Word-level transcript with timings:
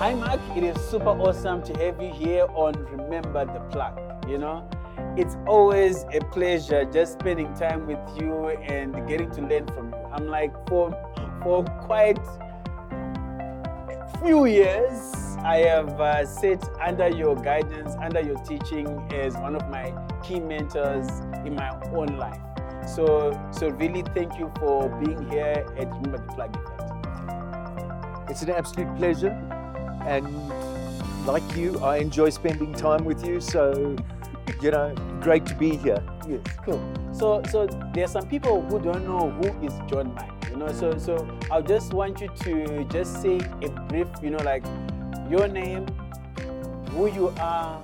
Hi, 0.00 0.14
Mark. 0.14 0.40
It 0.56 0.64
is 0.64 0.80
super 0.88 1.10
awesome 1.10 1.62
to 1.62 1.74
have 1.74 2.00
you 2.00 2.10
here 2.10 2.46
on 2.54 2.72
Remember 2.86 3.44
the 3.44 3.60
Plug. 3.70 4.00
You 4.26 4.38
know, 4.38 4.66
it's 5.14 5.36
always 5.46 6.06
a 6.14 6.20
pleasure 6.32 6.86
just 6.86 7.20
spending 7.20 7.52
time 7.52 7.86
with 7.86 7.98
you 8.18 8.48
and 8.48 9.06
getting 9.06 9.30
to 9.32 9.42
learn 9.42 9.66
from 9.66 9.90
you. 9.90 9.98
I'm 10.10 10.26
like, 10.26 10.54
for 10.70 10.90
for 11.42 11.64
quite 11.82 12.18
a 12.90 14.18
few 14.24 14.46
years, 14.46 15.36
I 15.40 15.56
have 15.68 16.00
uh, 16.00 16.24
sat 16.24 16.66
under 16.80 17.10
your 17.10 17.36
guidance, 17.36 17.94
under 18.00 18.22
your 18.22 18.38
teaching 18.38 18.86
as 19.12 19.34
one 19.36 19.54
of 19.54 19.68
my 19.68 19.92
key 20.22 20.40
mentors 20.40 21.10
in 21.44 21.54
my 21.54 21.78
own 21.92 22.16
life. 22.16 22.40
So, 22.88 23.38
so 23.50 23.68
really, 23.68 24.02
thank 24.14 24.38
you 24.38 24.50
for 24.60 24.88
being 25.04 25.28
here 25.28 25.66
at 25.76 25.92
Remember 25.92 26.16
the 26.16 26.32
Plug 26.32 26.56
event. 26.56 28.30
It's 28.30 28.40
an 28.40 28.48
absolute 28.48 28.96
pleasure. 28.96 29.59
And 30.10 30.26
like 31.24 31.56
you, 31.56 31.78
I 31.78 31.98
enjoy 31.98 32.30
spending 32.30 32.74
time 32.74 33.04
with 33.04 33.24
you. 33.24 33.40
So, 33.40 33.96
you 34.60 34.72
know, 34.72 34.92
great 35.20 35.46
to 35.46 35.54
be 35.54 35.76
here. 35.76 36.02
Yes, 36.28 36.40
cool. 36.64 36.82
So, 37.12 37.42
so 37.48 37.68
there 37.94 38.04
are 38.04 38.08
some 38.08 38.26
people 38.26 38.60
who 38.62 38.80
don't 38.80 39.06
know 39.06 39.30
who 39.30 39.64
is 39.64 39.72
John 39.88 40.12
Mike. 40.14 40.50
You 40.50 40.56
know, 40.56 40.72
so 40.72 40.98
so 40.98 41.38
I 41.48 41.60
just 41.60 41.94
want 41.94 42.20
you 42.20 42.28
to 42.40 42.84
just 42.90 43.22
say 43.22 43.38
a 43.62 43.68
brief, 43.88 44.08
you 44.20 44.30
know, 44.30 44.42
like 44.42 44.64
your 45.30 45.46
name, 45.46 45.86
who 46.90 47.06
you 47.06 47.32
are, 47.38 47.80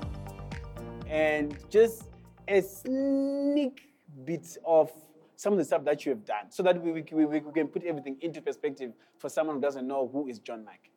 and 1.09 1.57
just 1.71 2.09
a 2.49 2.61
sneak 2.61 3.83
bit 4.25 4.59
of 4.65 4.91
some 5.37 5.53
of 5.53 5.59
the 5.61 5.65
stuff 5.65 5.85
that 5.85 6.05
you 6.05 6.11
have 6.11 6.25
done, 6.25 6.51
so 6.51 6.65
that 6.65 6.83
we, 6.83 6.91
we, 6.91 7.03
we, 7.13 7.25
we 7.39 7.53
can 7.53 7.69
put 7.69 7.85
everything 7.85 8.17
into 8.21 8.43
perspective 8.43 8.93
for 9.19 9.29
someone 9.29 9.57
who 9.57 9.63
doesn't 9.63 9.87
know 9.87 10.09
who 10.13 10.27
is 10.27 10.41
John 10.41 10.65
Mike. 10.65 10.91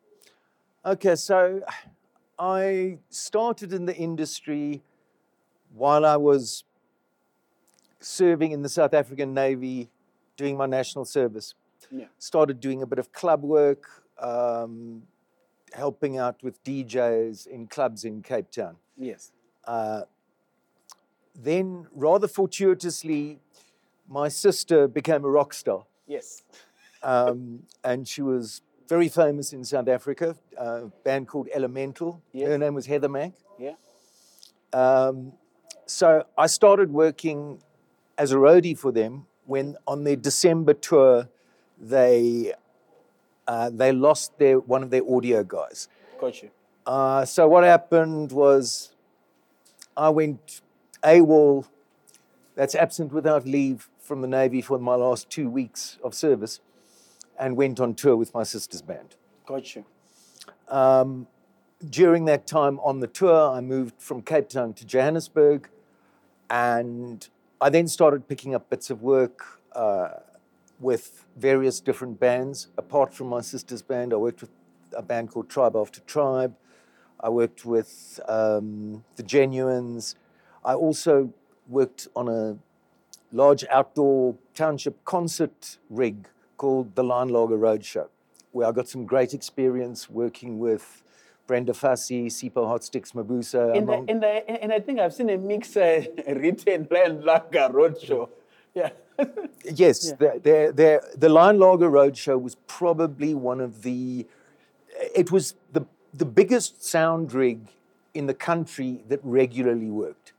Okay, 0.84 1.14
so 1.14 1.60
I 2.38 2.98
started 3.10 3.74
in 3.74 3.84
the 3.84 3.94
industry 3.94 4.82
while 5.74 6.06
I 6.06 6.16
was 6.16 6.64
serving 7.98 8.52
in 8.52 8.62
the 8.62 8.68
South 8.70 8.94
African 8.94 9.34
Navy, 9.34 9.90
doing 10.38 10.56
my 10.56 10.64
national 10.64 11.04
service. 11.04 11.54
Yeah. 11.90 12.06
Started 12.18 12.60
doing 12.60 12.80
a 12.80 12.86
bit 12.86 12.98
of 12.98 13.12
club 13.12 13.42
work, 13.42 13.84
um, 14.18 15.02
helping 15.74 16.16
out 16.16 16.42
with 16.42 16.64
DJs 16.64 17.46
in 17.46 17.66
clubs 17.66 18.06
in 18.06 18.22
Cape 18.22 18.50
Town. 18.50 18.76
Yes. 18.96 19.32
Uh, 19.66 20.02
then, 21.34 21.88
rather 21.92 22.26
fortuitously, 22.26 23.38
my 24.08 24.28
sister 24.28 24.88
became 24.88 25.24
a 25.26 25.28
rock 25.28 25.52
star. 25.52 25.84
Yes. 26.06 26.42
um, 27.02 27.64
and 27.84 28.08
she 28.08 28.22
was 28.22 28.62
very 28.90 29.08
famous 29.08 29.52
in 29.52 29.64
South 29.64 29.88
Africa. 29.88 30.36
A 30.58 30.86
band 31.04 31.28
called 31.28 31.48
Ella 31.54 31.68
Mental. 31.68 32.20
Yes. 32.32 32.48
Her 32.48 32.58
name 32.58 32.74
was 32.74 32.86
Heather 32.86 33.08
Mack. 33.08 33.32
Yeah. 33.56 33.76
Um, 34.72 35.32
so 35.86 36.24
I 36.36 36.48
started 36.48 36.92
working 36.92 37.62
as 38.18 38.32
a 38.32 38.36
roadie 38.36 38.76
for 38.76 38.90
them 38.90 39.26
when 39.46 39.76
on 39.86 40.02
their 40.02 40.16
December 40.16 40.74
tour 40.74 41.28
they 41.80 42.52
uh, 43.46 43.70
they 43.70 43.92
lost 43.92 44.36
their 44.38 44.58
one 44.58 44.82
of 44.82 44.90
their 44.90 45.02
audio 45.08 45.44
guys. 45.44 45.88
Got 46.20 46.42
you. 46.42 46.50
Uh, 46.84 47.24
so 47.24 47.46
what 47.46 47.62
happened 47.62 48.32
was 48.32 48.92
I 49.96 50.08
went 50.08 50.62
AWOL, 51.04 51.66
that's 52.56 52.74
absent 52.74 53.12
without 53.12 53.46
leave 53.46 53.88
from 54.00 54.20
the 54.20 54.28
Navy 54.28 54.60
for 54.60 54.78
my 54.78 54.96
last 54.96 55.30
two 55.30 55.48
weeks 55.48 55.98
of 56.02 56.12
service, 56.12 56.60
and 57.40 57.56
went 57.56 57.80
on 57.80 57.94
tour 57.94 58.14
with 58.14 58.32
my 58.34 58.44
sister's 58.44 58.82
band. 58.82 59.16
Got 59.46 59.74
you. 59.74 59.84
Um, 60.68 61.26
during 61.88 62.26
that 62.26 62.46
time 62.46 62.78
on 62.80 63.00
the 63.00 63.06
tour, 63.06 63.50
I 63.50 63.60
moved 63.62 63.94
from 63.98 64.20
Cape 64.20 64.50
Town 64.50 64.74
to 64.74 64.84
Johannesburg, 64.84 65.70
and 66.50 67.26
I 67.60 67.70
then 67.70 67.88
started 67.88 68.28
picking 68.28 68.54
up 68.54 68.68
bits 68.68 68.90
of 68.90 69.02
work 69.02 69.60
uh, 69.72 70.10
with 70.78 71.24
various 71.36 71.80
different 71.80 72.20
bands. 72.20 72.68
Apart 72.76 73.14
from 73.14 73.28
my 73.28 73.40
sister's 73.40 73.80
band, 73.80 74.12
I 74.12 74.16
worked 74.16 74.42
with 74.42 74.50
a 74.94 75.02
band 75.02 75.30
called 75.30 75.48
Tribe 75.48 75.74
After 75.74 76.00
Tribe. 76.00 76.54
I 77.20 77.30
worked 77.30 77.64
with 77.64 78.20
um, 78.28 79.04
the 79.16 79.22
Genuines. 79.22 80.16
I 80.62 80.74
also 80.74 81.32
worked 81.68 82.08
on 82.14 82.28
a 82.28 82.58
large 83.32 83.64
outdoor 83.70 84.36
township 84.54 85.02
concert 85.04 85.78
rig 85.88 86.28
called 86.60 86.94
the 86.94 87.02
Lion 87.02 87.30
Lager 87.30 87.56
Roadshow, 87.56 88.06
where 88.52 88.66
I 88.68 88.72
got 88.72 88.86
some 88.86 89.06
great 89.06 89.32
experience 89.32 90.10
working 90.10 90.58
with 90.58 91.02
Brenda 91.46 91.72
Fassie, 91.72 92.26
Sipho 92.26 92.62
Hotstix, 92.72 93.12
Mabuse. 93.14 93.54
And, 93.54 93.90
I, 93.90 93.94
among- 93.94 94.10
and, 94.10 94.22
I, 94.22 94.34
and 94.62 94.70
I 94.70 94.78
think 94.78 95.00
I've 95.00 95.14
seen 95.14 95.30
a 95.30 95.38
mix 95.38 95.74
uh, 95.74 96.04
written 96.28 96.86
Land 96.90 97.24
Lager 97.24 97.68
Roadshow. 97.78 98.28
Yeah. 98.74 98.90
Yes, 99.64 99.98
Yeah. 100.08 100.14
the, 100.22 100.30
the, 100.48 100.56
the, 100.80 101.18
the 101.18 101.28
Lion 101.28 101.58
Lager 101.58 101.90
Roadshow 101.90 102.40
was 102.40 102.54
probably 102.66 103.32
one 103.34 103.60
of 103.60 103.82
the, 103.82 104.26
it 105.16 105.32
was 105.32 105.54
the, 105.72 105.86
the 106.14 106.24
biggest 106.40 106.84
sound 106.84 107.32
rig 107.32 107.60
in 108.14 108.26
the 108.26 108.34
country 108.50 109.02
that 109.08 109.20
regularly 109.24 109.90
worked. 109.90 110.32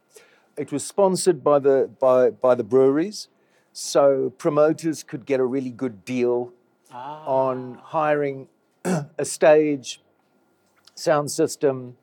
It 0.56 0.72
was 0.72 0.84
sponsored 0.86 1.44
by 1.44 1.58
the, 1.60 1.90
by, 2.00 2.30
by 2.30 2.54
the 2.56 2.64
breweries, 2.64 3.28
so 3.74 4.30
promoters 4.38 5.04
could 5.04 5.26
get 5.26 5.40
a 5.40 5.46
really 5.46 5.70
good 5.72 6.04
deal 6.06 6.52
Ah. 6.94 7.24
on 7.26 7.76
hiring 7.82 8.50
a 9.18 9.24
stage, 9.24 10.02
sound 10.96 11.32
system, 11.32 11.96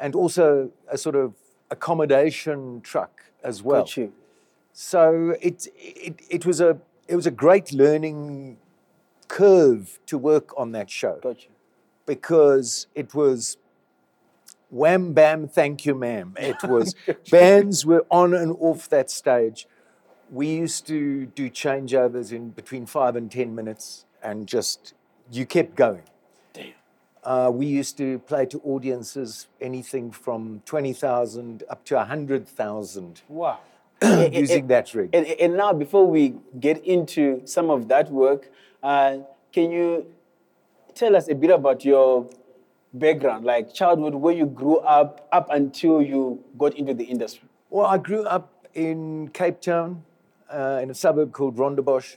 and 0.00 0.16
also 0.16 0.70
a 0.88 0.98
sort 0.98 1.14
of 1.14 1.34
accommodation 1.70 2.80
truck 2.80 3.22
as 3.44 3.62
well. 3.62 3.82
Got 3.82 3.96
you. 3.96 4.12
So 4.72 5.36
it, 5.40 5.68
it, 5.76 6.20
it, 6.28 6.44
was 6.46 6.60
a, 6.60 6.78
it 7.06 7.14
was 7.14 7.26
a 7.26 7.30
great 7.30 7.72
learning 7.72 8.58
curve 9.28 10.00
to 10.06 10.18
work 10.18 10.52
on 10.58 10.72
that 10.72 10.90
show 10.90 11.20
Got 11.22 11.44
you. 11.44 11.50
because 12.06 12.88
it 12.96 13.14
was 13.14 13.58
wham 14.70 15.12
bam, 15.12 15.46
thank 15.46 15.86
you, 15.86 15.94
ma'am. 15.94 16.34
It 16.36 16.62
was 16.64 16.94
bands 17.30 17.86
were 17.86 18.04
on 18.10 18.34
and 18.34 18.56
off 18.58 18.88
that 18.88 19.08
stage. 19.10 19.68
We 20.30 20.46
used 20.46 20.86
to 20.86 21.26
do 21.26 21.50
changeovers 21.50 22.32
in 22.32 22.50
between 22.50 22.86
five 22.86 23.16
and 23.16 23.30
10 23.30 23.54
minutes 23.54 24.04
and 24.22 24.46
just, 24.46 24.94
you 25.30 25.44
kept 25.44 25.74
going. 25.74 26.02
Damn. 26.52 26.72
Uh, 27.24 27.50
we 27.52 27.66
used 27.66 27.96
to 27.98 28.20
play 28.20 28.46
to 28.46 28.60
audiences 28.60 29.48
anything 29.60 30.12
from 30.12 30.62
20,000 30.66 31.64
up 31.68 31.84
to 31.86 31.96
100,000 31.96 33.22
Wow. 33.28 33.58
using 34.02 34.68
that 34.68 34.94
rig. 34.94 35.10
And, 35.12 35.26
and 35.26 35.56
now, 35.56 35.72
before 35.72 36.06
we 36.06 36.34
get 36.58 36.82
into 36.84 37.42
some 37.44 37.68
of 37.68 37.88
that 37.88 38.10
work, 38.10 38.50
uh, 38.82 39.18
can 39.52 39.70
you 39.72 40.06
tell 40.94 41.16
us 41.16 41.28
a 41.28 41.34
bit 41.34 41.50
about 41.50 41.84
your 41.84 42.30
background, 42.94 43.44
like 43.44 43.74
childhood, 43.74 44.14
where 44.14 44.34
you 44.34 44.46
grew 44.46 44.78
up, 44.78 45.28
up 45.32 45.48
until 45.50 46.00
you 46.00 46.42
got 46.56 46.74
into 46.76 46.94
the 46.94 47.04
industry? 47.04 47.48
Well, 47.68 47.86
I 47.86 47.98
grew 47.98 48.22
up 48.22 48.66
in 48.74 49.28
Cape 49.34 49.60
Town, 49.60 50.02
uh, 50.52 50.80
in 50.82 50.90
a 50.90 50.94
suburb 50.94 51.32
called 51.32 51.56
Rondebosch. 51.56 52.16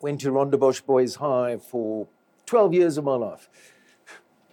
Went 0.00 0.20
to 0.22 0.30
Rondebosch 0.30 0.84
Boys 0.84 1.16
High 1.16 1.58
for 1.58 2.06
12 2.46 2.74
years 2.74 2.98
of 2.98 3.04
my 3.04 3.16
life. 3.16 3.48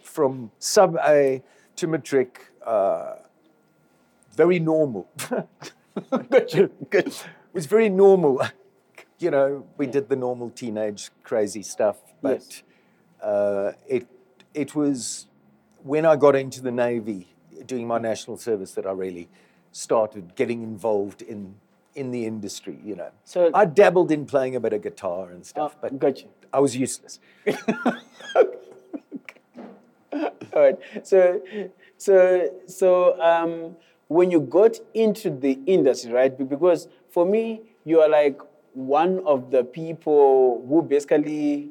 From 0.02 0.50
sub 0.58 0.96
A 1.06 1.42
to 1.76 1.86
matric, 1.86 2.52
uh, 2.64 3.14
very 4.32 4.58
normal. 4.58 5.08
It 6.12 7.24
was 7.52 7.66
very 7.66 7.88
normal. 7.88 8.40
You 9.20 9.32
know, 9.32 9.66
we 9.76 9.88
did 9.88 10.08
the 10.08 10.14
normal 10.14 10.50
teenage 10.50 11.10
crazy 11.24 11.64
stuff, 11.64 11.96
but 12.22 12.40
Yes. 12.40 12.62
uh, 13.20 13.72
it 13.88 14.06
it 14.54 14.76
was 14.76 15.26
when 15.82 16.06
I 16.06 16.14
got 16.14 16.36
into 16.36 16.62
the 16.62 16.70
Navy 16.70 17.26
doing 17.66 17.84
my 17.88 17.98
national 17.98 18.36
service 18.36 18.74
that 18.74 18.86
I 18.86 18.92
really 18.92 19.28
started 19.72 20.36
getting 20.36 20.62
involved 20.62 21.20
in 21.20 21.56
in 21.98 22.10
the 22.10 22.24
industry. 22.26 22.78
You 22.84 22.96
know, 22.96 23.10
So- 23.24 23.50
I 23.54 23.64
dabbled 23.64 24.10
in 24.12 24.24
playing 24.26 24.54
a 24.56 24.60
bit 24.60 24.72
of 24.72 24.82
guitar 24.82 25.30
and 25.30 25.44
stuff, 25.44 25.72
Oh, 25.76 25.78
but 25.82 25.98
got 25.98 26.22
you. 26.22 26.28
I 26.52 26.60
was 26.60 26.76
useless. 26.76 27.20
All 30.54 30.62
right. 30.62 30.78
So, 31.02 31.42
so, 31.98 32.50
so, 32.66 33.20
um, 33.20 33.76
when 34.08 34.30
you 34.30 34.40
got 34.40 34.78
into 34.94 35.28
the 35.30 35.58
industry, 35.66 36.12
right? 36.12 36.36
Because 36.48 36.88
for 37.10 37.26
me, 37.26 37.60
you 37.84 38.00
are 38.00 38.08
like 38.08 38.40
one 38.72 39.20
of 39.26 39.50
the 39.50 39.64
people 39.64 40.64
who 40.66 40.82
basically 40.82 41.70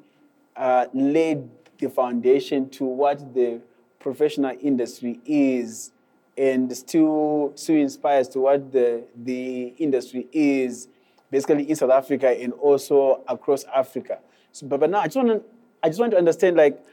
uh, 0.55 0.85
laid 0.93 1.49
the 1.79 1.89
foundation 1.89 2.69
to 2.69 2.85
what 2.85 3.33
the 3.33 3.59
professional 3.99 4.55
industry 4.61 5.19
is, 5.25 5.91
and 6.37 6.75
still 6.75 7.51
still 7.55 7.77
inspires 7.77 8.27
to 8.29 8.39
what 8.39 8.71
the 8.71 9.03
the 9.15 9.73
industry 9.77 10.27
is, 10.31 10.87
basically 11.31 11.69
in 11.69 11.75
South 11.75 11.91
Africa 11.91 12.29
and 12.29 12.53
also 12.53 13.23
across 13.27 13.63
Africa. 13.75 14.19
So, 14.51 14.67
but, 14.67 14.79
but 14.79 14.89
now 14.89 14.99
I 14.99 15.05
just 15.05 15.17
want 15.17 15.29
to 15.29 15.41
I 15.83 15.89
just 15.89 15.99
want 15.99 16.11
to 16.11 16.17
understand 16.17 16.57
like 16.57 16.83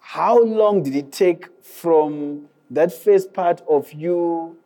how 0.00 0.42
long 0.42 0.82
did 0.82 0.96
it 0.96 1.12
take 1.12 1.46
from 1.62 2.48
that 2.70 2.92
first 2.92 3.32
part 3.32 3.62
of 3.68 3.92
you 3.92 4.56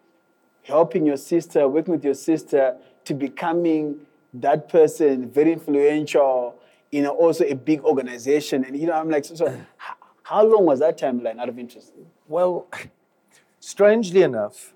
helping 0.63 1.05
your 1.05 1.17
sister, 1.17 1.69
working 1.69 1.93
with 1.93 2.05
your 2.05 2.15
sister, 2.15 2.77
to 3.05 3.15
becoming 3.15 3.99
that 4.35 4.69
person, 4.69 5.29
very 5.29 5.53
influential, 5.53 6.55
you 6.91 7.03
know, 7.03 7.11
also 7.11 7.45
a 7.45 7.55
big 7.55 7.81
organization? 7.83 8.65
And, 8.65 8.77
you 8.77 8.87
know, 8.87 8.93
I'm 8.93 9.11
like, 9.11 9.25
so, 9.25 9.35
so 9.35 9.61
how 10.23 10.45
long 10.45 10.65
was 10.65 10.79
that 10.79 10.99
timeline 10.99 11.41
out 11.41 11.49
of 11.49 11.59
interest? 11.59 11.93
Well, 12.29 12.69
strangely 13.63 14.23
enough, 14.23 14.75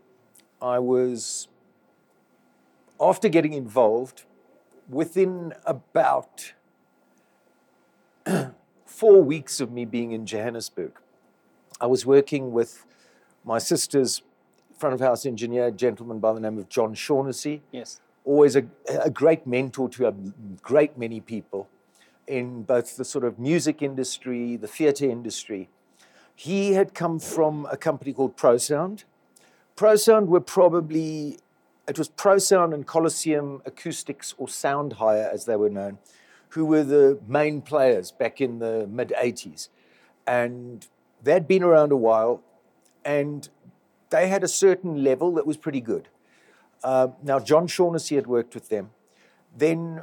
I 0.62 0.78
was, 0.78 1.48
after 3.00 3.28
getting 3.28 3.52
involved, 3.52 4.22
within 4.88 5.52
about 5.66 6.52
four 8.86 9.22
weeks 9.22 9.60
of 9.60 9.72
me 9.72 9.84
being 9.84 10.12
in 10.12 10.24
Johannesburg, 10.24 10.92
I 11.80 11.86
was 11.86 12.06
working 12.06 12.52
with 12.52 12.86
my 13.44 13.58
sister's 13.58 14.22
front 14.78 14.94
of 14.94 15.00
house 15.00 15.26
engineer, 15.26 15.66
a 15.66 15.72
gentleman 15.72 16.20
by 16.20 16.32
the 16.32 16.40
name 16.40 16.56
of 16.56 16.68
John 16.68 16.94
Shaughnessy. 16.94 17.62
Yes. 17.72 18.00
Always 18.24 18.54
a, 18.54 18.66
a 18.88 19.10
great 19.10 19.46
mentor 19.46 19.88
to 19.90 20.06
a 20.06 20.14
great 20.62 20.96
many 20.96 21.20
people 21.20 21.68
in 22.26 22.62
both 22.62 22.96
the 22.96 23.04
sort 23.04 23.24
of 23.24 23.38
music 23.38 23.82
industry, 23.82 24.56
the 24.56 24.68
theatre 24.68 25.10
industry. 25.10 25.68
He 26.38 26.74
had 26.74 26.92
come 26.92 27.18
from 27.18 27.66
a 27.72 27.78
company 27.78 28.12
called 28.12 28.36
ProSound. 28.36 29.04
ProSound 29.74 30.26
were 30.26 30.40
probably, 30.40 31.38
it 31.88 31.98
was 31.98 32.10
ProSound 32.10 32.74
and 32.74 32.86
Coliseum 32.86 33.62
Acoustics 33.64 34.34
or 34.36 34.46
Sound 34.46 34.94
Hire 34.94 35.30
as 35.32 35.46
they 35.46 35.56
were 35.56 35.70
known, 35.70 35.96
who 36.50 36.66
were 36.66 36.84
the 36.84 37.18
main 37.26 37.62
players 37.62 38.12
back 38.12 38.42
in 38.42 38.58
the 38.58 38.86
mid 38.86 39.14
80s. 39.18 39.70
And 40.26 40.86
they'd 41.22 41.48
been 41.48 41.62
around 41.62 41.90
a 41.90 41.96
while 41.96 42.42
and 43.02 43.48
they 44.10 44.28
had 44.28 44.44
a 44.44 44.48
certain 44.48 45.02
level 45.02 45.32
that 45.34 45.46
was 45.46 45.56
pretty 45.56 45.80
good. 45.80 46.08
Uh, 46.84 47.08
now, 47.22 47.38
John 47.38 47.66
Shaughnessy 47.66 48.16
had 48.16 48.26
worked 48.26 48.54
with 48.54 48.68
them. 48.68 48.90
Then 49.56 50.02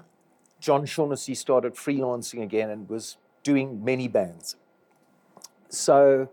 John 0.60 0.88
Shaughnessy 0.88 1.36
started 1.36 1.76
freelancing 1.76 2.42
again 2.42 2.72
and 2.72 2.90
was 2.90 3.18
doing 3.44 3.84
many 3.86 4.08
bands. 4.08 4.56
So 5.74 6.30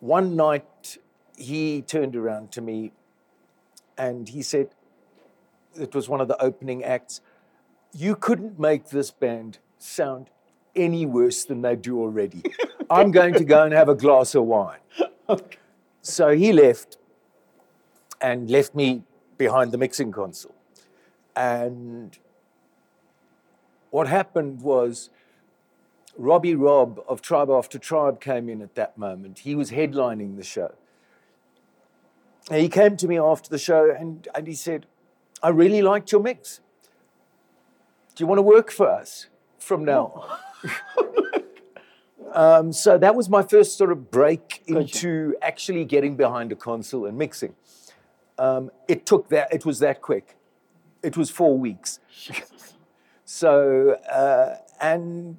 one 0.00 0.34
night 0.34 0.98
he 1.36 1.80
turned 1.80 2.16
around 2.16 2.50
to 2.52 2.60
me 2.60 2.92
and 3.96 4.28
he 4.28 4.42
said, 4.42 4.70
it 5.78 5.94
was 5.94 6.08
one 6.08 6.20
of 6.20 6.26
the 6.26 6.42
opening 6.42 6.82
acts, 6.82 7.20
you 7.92 8.16
couldn't 8.16 8.58
make 8.58 8.88
this 8.88 9.12
band 9.12 9.58
sound 9.78 10.28
any 10.74 11.06
worse 11.06 11.44
than 11.44 11.62
they 11.62 11.76
do 11.76 12.00
already. 12.00 12.42
I'm 12.90 13.12
going 13.12 13.34
to 13.34 13.44
go 13.44 13.62
and 13.62 13.72
have 13.72 13.88
a 13.88 13.94
glass 13.94 14.34
of 14.34 14.44
wine. 14.44 14.80
Okay. 15.28 15.58
So 16.00 16.30
he 16.30 16.52
left 16.52 16.98
and 18.20 18.50
left 18.50 18.74
me 18.74 19.04
behind 19.38 19.70
the 19.70 19.78
mixing 19.78 20.10
console. 20.10 20.54
And 21.36 22.18
what 23.90 24.08
happened 24.08 24.62
was 24.62 25.10
Robbie 26.16 26.54
Robb 26.54 27.00
of 27.08 27.22
Tribe 27.22 27.50
After 27.50 27.78
Tribe 27.78 28.20
came 28.20 28.48
in 28.48 28.62
at 28.62 28.74
that 28.74 28.98
moment. 28.98 29.40
He 29.40 29.54
was 29.54 29.70
headlining 29.70 30.36
the 30.36 30.44
show. 30.44 30.74
And 32.50 32.60
he 32.60 32.68
came 32.68 32.96
to 32.96 33.08
me 33.08 33.18
after 33.18 33.48
the 33.48 33.58
show 33.58 33.90
and, 33.90 34.26
and 34.34 34.46
he 34.46 34.54
said, 34.54 34.86
I 35.42 35.48
really 35.48 35.80
liked 35.80 36.12
your 36.12 36.20
mix. 36.20 36.60
Do 38.14 38.22
you 38.22 38.26
want 38.26 38.38
to 38.38 38.42
work 38.42 38.70
for 38.70 38.88
us 38.88 39.28
from 39.58 39.84
now 39.84 40.28
on? 40.64 41.42
um, 42.32 42.72
so 42.72 42.98
that 42.98 43.14
was 43.14 43.28
my 43.28 43.42
first 43.42 43.78
sort 43.78 43.90
of 43.90 44.10
break 44.10 44.62
Gotcha. 44.66 44.80
into 44.80 45.36
actually 45.40 45.84
getting 45.84 46.16
behind 46.16 46.52
a 46.52 46.56
console 46.56 47.06
and 47.06 47.16
mixing. 47.16 47.54
Um, 48.38 48.70
it 48.88 49.06
took 49.06 49.28
that, 49.28 49.52
it 49.52 49.64
was 49.64 49.78
that 49.78 50.02
quick. 50.02 50.36
It 51.02 51.16
was 51.16 51.30
four 51.30 51.56
weeks. 51.56 52.00
So, 53.34 53.92
uh, 54.12 54.56
and 54.78 55.38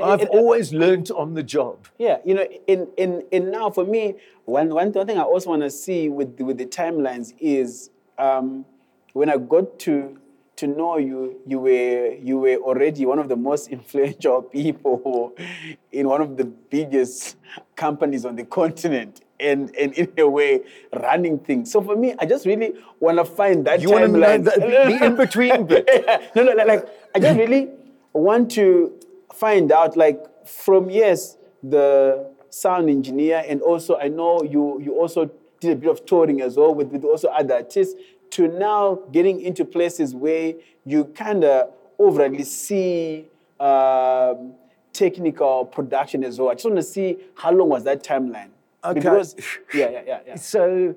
I've 0.00 0.22
it- 0.22 0.28
always 0.30 0.72
learned 0.72 1.10
on 1.10 1.34
the 1.34 1.42
job. 1.42 1.86
Yeah, 1.98 2.18
you 2.24 2.34
know, 2.34 2.46
in 2.66 2.88
in 2.96 3.24
in 3.30 3.50
now 3.50 3.70
for 3.70 3.84
me, 3.84 4.14
one 4.44 4.68
one 4.74 4.92
one 4.92 5.06
thing 5.06 5.18
I 5.18 5.22
also 5.22 5.50
want 5.50 5.62
to 5.62 5.70
see 5.70 6.08
with 6.08 6.36
the, 6.36 6.44
with 6.44 6.58
the 6.58 6.66
timelines 6.66 7.34
is 7.38 7.90
um, 8.18 8.64
when 9.12 9.28
I 9.28 9.36
got 9.36 9.78
to 9.80 10.18
to 10.56 10.66
know 10.66 10.96
you, 10.98 11.40
you 11.46 11.58
were 11.58 12.14
you 12.22 12.38
were 12.38 12.56
already 12.56 13.04
one 13.06 13.18
of 13.18 13.28
the 13.28 13.36
most 13.36 13.68
influential 13.76 14.42
people 14.42 15.34
in 15.92 16.08
one 16.08 16.20
of 16.22 16.36
the 16.36 16.44
biggest 16.44 17.36
companies 17.76 18.24
on 18.24 18.36
the 18.36 18.44
continent. 18.44 19.20
And, 19.40 19.74
and 19.74 19.92
in 19.94 20.12
a 20.18 20.28
way, 20.28 20.60
running 20.92 21.40
things. 21.40 21.72
So 21.72 21.80
for 21.82 21.96
me, 21.96 22.14
I 22.20 22.26
just 22.26 22.46
really 22.46 22.74
want 23.00 23.18
to 23.18 23.24
find 23.24 23.64
that 23.64 23.80
You 23.82 23.90
wanna 23.90 24.06
know 24.06 24.20
timeline. 24.20 24.44
the- 24.44 24.60
the 24.60 25.04
in-between 25.04 25.66
bit. 25.70 25.88
no, 26.36 26.44
no, 26.44 26.52
like 26.64 26.86
I 27.12 27.18
just 27.18 27.36
really 27.36 27.68
want 28.12 28.52
to 28.52 28.92
find 29.32 29.72
out, 29.72 29.96
like, 29.96 30.46
from 30.46 30.90
yes, 30.90 31.38
the 31.62 32.30
sound 32.50 32.90
engineer, 32.90 33.42
and 33.46 33.60
also 33.62 33.96
I 33.96 34.08
know 34.08 34.42
you 34.42 34.80
you 34.80 34.94
also 34.98 35.30
did 35.60 35.72
a 35.72 35.76
bit 35.76 35.90
of 35.90 36.04
touring 36.04 36.40
as 36.42 36.56
well 36.56 36.74
with, 36.74 36.88
with 36.88 37.04
also 37.04 37.28
other 37.28 37.54
artists, 37.54 37.94
to 38.30 38.48
now 38.48 38.98
getting 39.12 39.40
into 39.40 39.64
places 39.64 40.14
where 40.14 40.54
you 40.84 41.04
kind 41.04 41.44
of 41.44 41.70
overtly 42.00 42.42
see 42.42 43.28
um, 43.60 44.54
technical 44.92 45.64
production 45.64 46.24
as 46.24 46.38
well. 46.38 46.50
I 46.50 46.54
just 46.54 46.64
want 46.64 46.76
to 46.76 46.82
see 46.82 47.18
how 47.36 47.52
long 47.52 47.68
was 47.68 47.84
that 47.84 48.02
timeline. 48.02 48.50
Okay. 48.84 48.98
Because 48.98 49.36
yeah, 49.74 49.90
yeah, 49.90 50.02
yeah, 50.06 50.20
yeah, 50.26 50.34
So 50.34 50.96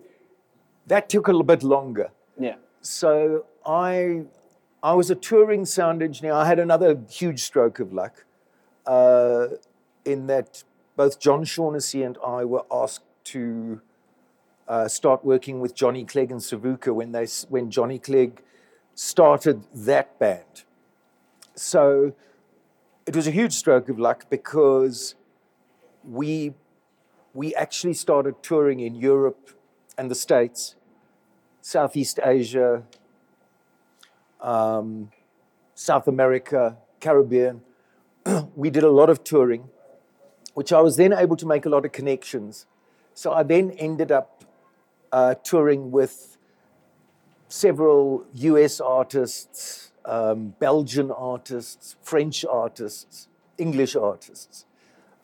that 0.88 1.08
took 1.10 1.28
a 1.28 1.32
little 1.32 1.44
bit 1.44 1.62
longer. 1.64 2.10
yeah. 2.40 2.56
So 2.82 3.46
I, 3.66 4.24
I 4.82 4.94
was 4.94 5.10
a 5.12 5.16
touring 5.16 5.66
sound 5.66 6.02
engineer. 6.04 6.34
I 6.34 6.46
had 6.46 6.60
another 6.60 7.00
huge 7.10 7.42
stroke 7.44 7.80
of 7.80 7.94
luck, 7.94 8.25
uh, 8.88 9.48
in 10.04 10.28
that 10.28 10.64
both 10.96 11.20
John 11.20 11.44
Shaughnessy 11.44 12.04
and 12.04 12.18
I 12.26 12.46
were 12.46 12.66
asked 12.72 13.06
to 13.26 13.82
uh, 14.68 14.88
start 14.88 15.24
working 15.26 15.60
with 15.60 15.76
Johnny 15.76 16.06
Clegg 16.06 16.32
and 16.32 16.40
Savuka 16.40 16.94
when 16.94 17.12
they 17.12 17.28
when 17.50 17.70
Johnny 17.70 18.00
Clegg 18.00 18.42
started 18.94 19.64
that 19.74 20.18
band. 20.20 20.64
So 21.56 22.14
it 23.06 23.16
was 23.16 23.28
a 23.28 23.32
huge 23.32 23.54
stroke 23.54 23.90
of 23.90 24.00
luck 24.00 24.30
because 24.30 25.16
we 26.04 26.54
we 27.34 27.54
actually 27.56 27.94
started 27.94 28.42
touring 28.42 28.80
in 28.80 28.96
Europe 28.96 29.52
and 29.98 30.10
the 30.10 30.16
States, 30.16 30.76
Southeast 31.62 32.20
Asia, 32.24 32.84
um, 34.42 35.12
South 35.76 36.08
America, 36.08 36.78
Caribbean. 37.00 37.62
we 38.56 38.70
did 38.70 38.84
a 38.84 38.90
lot 38.90 39.10
of 39.10 39.24
touring, 39.24 39.70
which 40.54 40.74
I 40.74 40.82
was 40.82 40.98
then 40.98 41.14
able 41.14 41.36
to 41.38 41.46
make 41.46 41.66
a 41.66 41.70
lot 41.70 41.86
of 41.86 41.92
connections. 41.92 42.66
So 43.14 43.32
I 43.32 43.44
then 43.44 43.72
ended 43.72 44.12
up 44.12 44.44
uh, 45.12 45.36
touring 45.36 45.92
with 45.92 46.38
several 47.48 48.26
US 48.34 48.80
artists, 48.80 49.92
um, 50.06 50.56
Belgian 50.60 51.12
artists, 51.12 51.96
French 52.02 52.44
artists, 52.46 53.28
English 53.58 53.96
artists, 53.96 54.66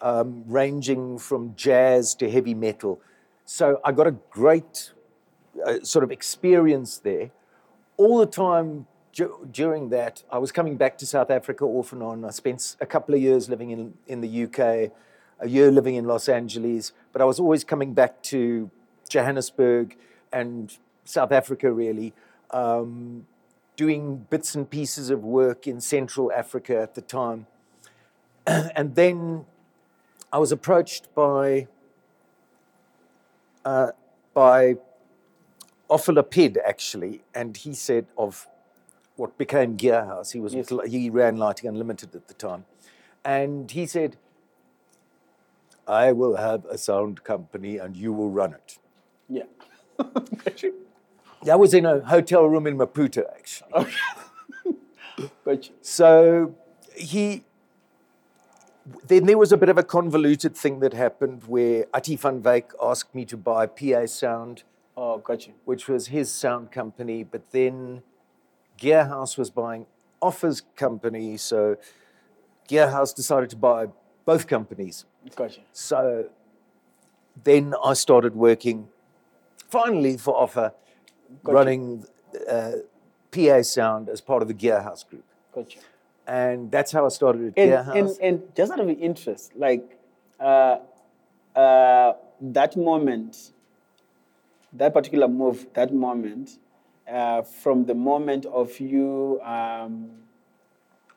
um, 0.02 0.44
ranging 0.48 1.18
from 1.18 1.54
jazz 1.56 2.16
to 2.16 2.30
heavy 2.30 2.54
metal. 2.54 3.02
So 3.46 3.82
I 3.84 3.92
got 3.92 4.08
a 4.08 4.16
great 4.30 4.92
uh, 5.66 5.80
sort 5.84 6.04
of 6.04 6.12
experience 6.12 7.00
there. 7.00 7.32
All 7.98 8.20
the 8.20 8.26
time 8.26 8.88
during 9.14 9.90
that, 9.90 10.24
I 10.32 10.38
was 10.38 10.52
coming 10.52 10.78
back 10.78 10.98
to 11.00 11.06
South 11.06 11.30
Africa 11.30 11.66
off 11.66 11.92
and 11.92 12.02
on. 12.02 12.24
I 12.26 12.32
spent 12.32 12.76
a 12.80 12.86
couple 12.86 13.14
of 13.14 13.22
years 13.22 13.50
living 13.50 13.72
in, 13.72 13.94
in 14.08 14.22
the 14.22 14.44
UK, 14.46 14.92
a 15.40 15.48
year 15.48 15.72
living 15.72 15.96
in 15.96 16.06
Los 16.06 16.30
Angeles, 16.30 16.94
but 17.12 17.22
I 17.22 17.26
was 17.26 17.40
always 17.40 17.64
coming 17.64 17.94
back 17.94 18.22
to 18.24 18.70
Johannesburg 19.10 19.98
and 20.32 20.78
South 21.04 21.32
Africa, 21.32 21.72
really, 21.72 22.14
um, 22.52 23.26
doing 23.76 24.26
bits 24.30 24.56
and 24.56 24.70
pieces 24.70 25.10
of 25.10 25.24
work 25.24 25.68
in 25.68 25.82
Central 25.82 26.32
Africa 26.32 26.80
at 26.80 26.96
the 26.96 27.02
time. 27.02 27.48
and 28.48 28.96
then 28.96 29.46
I 30.32 30.38
was 30.38 30.52
approached 30.52 31.14
by 31.14 31.68
uh, 33.66 33.92
by 34.34 34.76
Ophila 35.90 36.30
Pid, 36.30 36.58
actually, 36.66 37.22
and 37.36 37.58
he 37.58 37.74
said 37.74 38.08
of 38.18 38.48
what 39.22 39.38
became 39.38 39.78
Gearhouse. 39.78 40.32
He 40.34 40.40
was 40.40 40.54
Yes. 40.56 40.72
with, 40.72 40.90
he 40.92 41.10
ran 41.10 41.38
Lighting 41.38 41.70
Unlimited 41.70 42.16
at 42.16 42.28
the 42.28 42.34
time, 42.34 42.66
and 43.24 43.70
he 43.80 43.86
said, 43.86 44.18
"I 45.88 46.12
will 46.12 46.36
have 46.38 46.66
a 46.66 46.78
sound 46.78 47.24
company, 47.24 47.78
and 47.78 47.96
you 47.96 48.12
will 48.14 48.32
run 48.42 48.54
it." 48.60 48.80
Yeah. 49.30 49.50
That 51.44 51.60
was 51.60 51.74
in 51.74 51.86
a 51.88 52.02
hotel 52.02 52.46
room 52.46 52.68
in 52.68 52.78
Maputo, 52.78 53.24
actually. 53.38 53.88
But 55.44 55.70
So 55.82 56.56
he 56.96 57.44
then 59.08 59.26
there 59.28 59.38
was 59.38 59.52
a 59.52 59.58
bit 59.58 59.70
of 59.70 59.78
a 59.78 59.84
convoluted 59.84 60.56
thing 60.56 60.80
that 60.80 60.94
happened 60.94 61.44
where 61.56 61.86
Ati 61.94 62.16
van 62.16 62.42
Wyk 62.42 62.74
asked 62.82 63.14
me 63.14 63.26
to 63.26 63.38
buy 63.38 63.66
PA 63.68 64.06
Sound, 64.08 64.64
Oh, 64.98 65.18
got 65.20 65.46
you. 65.48 65.54
which 65.66 65.88
was 65.88 66.08
his 66.08 66.32
sound 66.32 66.72
company, 66.72 67.24
but 67.24 67.44
then 67.52 68.02
Gearhouse 68.82 69.38
was 69.38 69.50
buying 69.52 69.86
Offer's 70.22 70.62
company, 70.76 71.38
so 71.38 71.78
Gearhouse 72.70 73.14
decided 73.16 73.50
to 73.52 73.56
buy 73.56 73.88
both 74.26 74.48
companies. 74.48 75.06
Got 75.36 75.58
you. 75.58 75.64
So 75.72 76.30
then 77.44 77.74
I 77.84 77.94
started 77.94 78.36
working 78.36 78.88
finally 79.70 80.18
for 80.18 80.36
Offer, 80.36 80.74
Gotcha. 81.44 81.56
running 81.56 82.06
uh, 82.50 82.72
PA 83.32 83.62
Sound 83.62 84.10
as 84.10 84.20
part 84.20 84.42
of 84.42 84.48
the 84.48 84.54
Gearhouse 84.54 85.08
group. 85.08 85.24
Got 85.54 85.76
you. 85.76 85.82
And 86.28 86.72
that's 86.72 86.92
how 86.92 87.06
I 87.06 87.10
started 87.10 87.48
at 87.50 87.54
And, 87.58 87.72
Gearhouse. 87.72 87.96
and, 87.98 88.10
and 88.22 88.56
just 88.56 88.72
out 88.72 88.80
of 88.80 88.90
interest, 88.90 89.56
like 89.56 89.98
uh, 90.40 90.78
uh, 91.56 92.14
that 92.42 92.76
moment, 92.76 93.52
that 94.74 94.94
particular 94.94 95.28
move, 95.28 95.68
that 95.74 95.94
moment, 95.94 96.58
uh, 97.10 97.42
from 97.42 97.86
the 97.86 97.94
moment 97.96 98.46
of 98.46 98.80
you 98.80 99.40
um, 99.44 100.10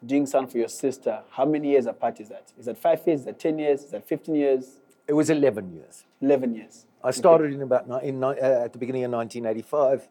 doing 0.05 0.27
something 0.27 0.51
for 0.51 0.59
your 0.59 0.69
sister, 0.69 1.21
how 1.31 1.45
many 1.45 1.71
years 1.71 1.87
apart 1.87 2.21
is 2.21 2.29
that? 2.29 2.53
Is 2.59 2.67
that 2.67 2.79
five 2.79 3.01
years? 3.07 3.21
Is 3.21 3.27
that 3.27 3.39
10 3.39 3.59
years? 3.59 3.85
Is 3.85 3.91
that 3.93 4.07
15 4.07 4.35
years? 4.35 4.79
it 5.07 5.13
was 5.13 5.31
11 5.31 5.73
years. 5.75 6.05
11 6.21 6.55
years? 6.55 6.87
I 7.03 7.11
started 7.11 7.53
in 7.53 7.63
about 7.63 7.87
in, 8.03 8.25
uh, 8.25 8.31
at 8.33 8.73
the 8.73 8.79
beginning 8.79 9.05
of 9.05 9.13
1985. 9.13 10.09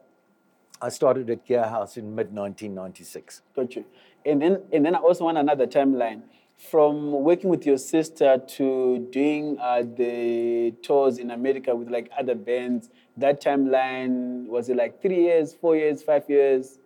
I 0.82 0.90
started 0.90 1.30
at 1.30 1.48
Gearhouse 1.48 1.98
in 1.98 2.14
mid 2.14 2.34
1996. 2.34 3.42
Got 3.56 3.76
you. 3.76 3.86
And 4.26 4.42
then, 4.42 4.62
and 4.72 4.86
then 4.86 4.96
I 4.96 5.00
also 5.00 5.26
want 5.26 5.38
another 5.38 5.66
timeline. 5.66 6.22
From 6.58 7.12
working 7.12 7.50
with 7.50 7.66
your 7.66 7.78
sister 7.78 8.38
to 8.38 9.08
doing 9.12 9.58
uh, 9.60 9.84
the 9.84 10.74
tours 10.82 11.18
in 11.18 11.32
America 11.32 11.76
with 11.76 11.90
like 11.90 12.10
other 12.18 12.36
bands, 12.36 12.90
that 13.18 13.42
timeline 13.42 14.48
was 14.48 14.70
it 14.70 14.78
like 14.78 15.02
three 15.02 15.24
years, 15.24 15.54
four 15.54 15.76
years, 15.76 16.02
five 16.02 16.24
years? 16.30 16.80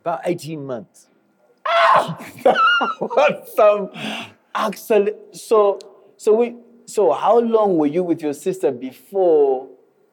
About 0.00 0.20
18 0.24 0.66
months. 0.66 1.08
what 2.98 3.48
some 3.48 3.90
actually? 4.54 5.12
So, 5.32 5.78
so 6.16 6.34
we, 6.34 6.56
so 6.86 7.12
how 7.12 7.38
long 7.38 7.78
were 7.78 7.86
you 7.86 8.02
with 8.02 8.20
your 8.20 8.34
sister 8.34 8.70
before? 8.70 9.68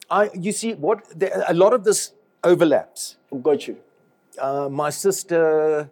I, 0.09 0.29
you 0.33 0.51
see, 0.51 0.73
what 0.73 1.05
there, 1.17 1.43
a 1.47 1.53
lot 1.53 1.73
of 1.73 1.83
this 1.83 2.13
overlaps. 2.43 3.17
Got 3.41 3.67
you. 3.67 3.77
Uh, 4.39 4.69
my 4.69 4.89
sister 4.89 5.89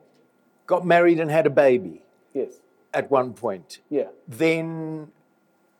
got 0.69 0.85
married 0.85 1.19
and 1.19 1.31
had 1.31 1.47
a 1.47 1.49
baby 1.49 1.99
Yes. 2.31 2.59
at 2.93 3.09
one 3.09 3.33
point. 3.33 3.79
Yeah. 3.89 4.09
Then, 4.27 5.07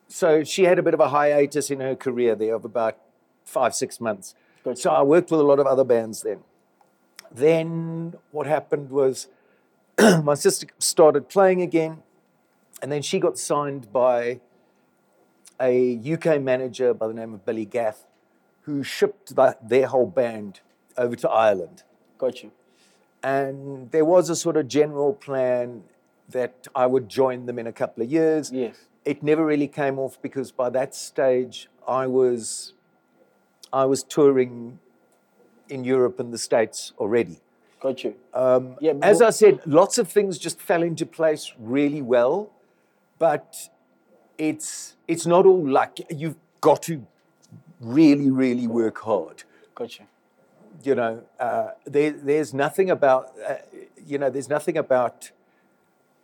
so 0.07 0.43
she 0.43 0.63
had 0.63 0.79
a 0.79 0.83
bit 0.83 0.95
of 0.95 0.99
a 0.99 1.09
hiatus 1.09 1.69
in 1.69 1.79
her 1.79 1.95
career 1.95 2.33
there 2.35 2.55
of 2.55 2.65
about 2.65 2.97
five, 3.45 3.75
six 3.75 4.01
months. 4.01 4.33
Gotcha. 4.63 4.81
So 4.81 4.89
I 4.89 5.03
worked 5.03 5.29
with 5.29 5.39
a 5.39 5.43
lot 5.43 5.59
of 5.59 5.67
other 5.67 5.83
bands 5.83 6.23
then. 6.23 6.39
Then 7.31 8.15
what 8.31 8.47
happened 8.47 8.89
was 8.89 9.27
my 10.23 10.33
sister 10.33 10.65
started 10.79 11.29
playing 11.29 11.61
again, 11.61 12.01
and 12.81 12.91
then 12.91 13.03
she 13.03 13.19
got 13.19 13.37
signed 13.37 13.93
by 13.93 14.39
a 15.61 15.99
UK 16.13 16.41
manager 16.41 16.95
by 16.95 17.07
the 17.07 17.13
name 17.13 17.35
of 17.35 17.45
Billy 17.45 17.65
Gaff, 17.65 18.07
who 18.61 18.81
shipped 18.81 19.35
that, 19.35 19.69
their 19.69 19.85
whole 19.85 20.07
band 20.07 20.61
over 20.97 21.15
to 21.17 21.29
Ireland. 21.29 21.83
Got 22.17 22.41
you. 22.41 22.51
And 23.23 23.91
there 23.91 24.05
was 24.05 24.29
a 24.29 24.35
sort 24.35 24.57
of 24.57 24.67
general 24.67 25.13
plan 25.13 25.83
that 26.29 26.67
I 26.75 26.85
would 26.85 27.09
join 27.09 27.45
them 27.45 27.59
in 27.59 27.67
a 27.67 27.71
couple 27.71 28.03
of 28.03 28.11
years. 28.11 28.51
Yes. 28.51 28.75
It 29.05 29.23
never 29.23 29.45
really 29.45 29.67
came 29.67 29.97
off 29.99 30.21
because 30.21 30.51
by 30.51 30.69
that 30.69 30.93
stage 30.95 31.67
I 31.87 32.07
was 32.07 32.73
I 33.73 33.85
was 33.85 34.03
touring 34.03 34.79
in 35.69 35.83
Europe 35.83 36.19
and 36.19 36.33
the 36.33 36.37
States 36.37 36.93
already. 36.97 37.39
Got 37.79 38.03
you. 38.03 38.15
Um, 38.33 38.75
Yeah, 38.81 38.93
as 39.01 39.21
I 39.21 39.29
said, 39.29 39.61
lots 39.65 39.97
of 39.97 40.07
things 40.09 40.37
just 40.37 40.59
fell 40.59 40.83
into 40.83 41.05
place 41.05 41.53
really 41.57 42.01
well, 42.01 42.51
but 43.17 43.69
it's 44.37 44.95
it's 45.07 45.25
not 45.25 45.45
all 45.45 45.67
luck. 45.67 45.97
You've 46.09 46.37
got 46.61 46.83
to 46.83 47.05
really, 47.79 48.29
really 48.29 48.67
work 48.67 48.99
hard. 48.99 49.43
Got 49.75 49.99
you. 49.99 50.05
You 50.83 50.95
know, 50.95 51.23
uh, 51.39 51.71
there, 51.85 52.11
there's 52.11 52.53
nothing 52.53 52.89
about 52.89 53.33
uh, 53.47 53.55
you 54.05 54.17
know, 54.17 54.29
there's 54.29 54.49
nothing 54.49 54.77
about 54.77 55.31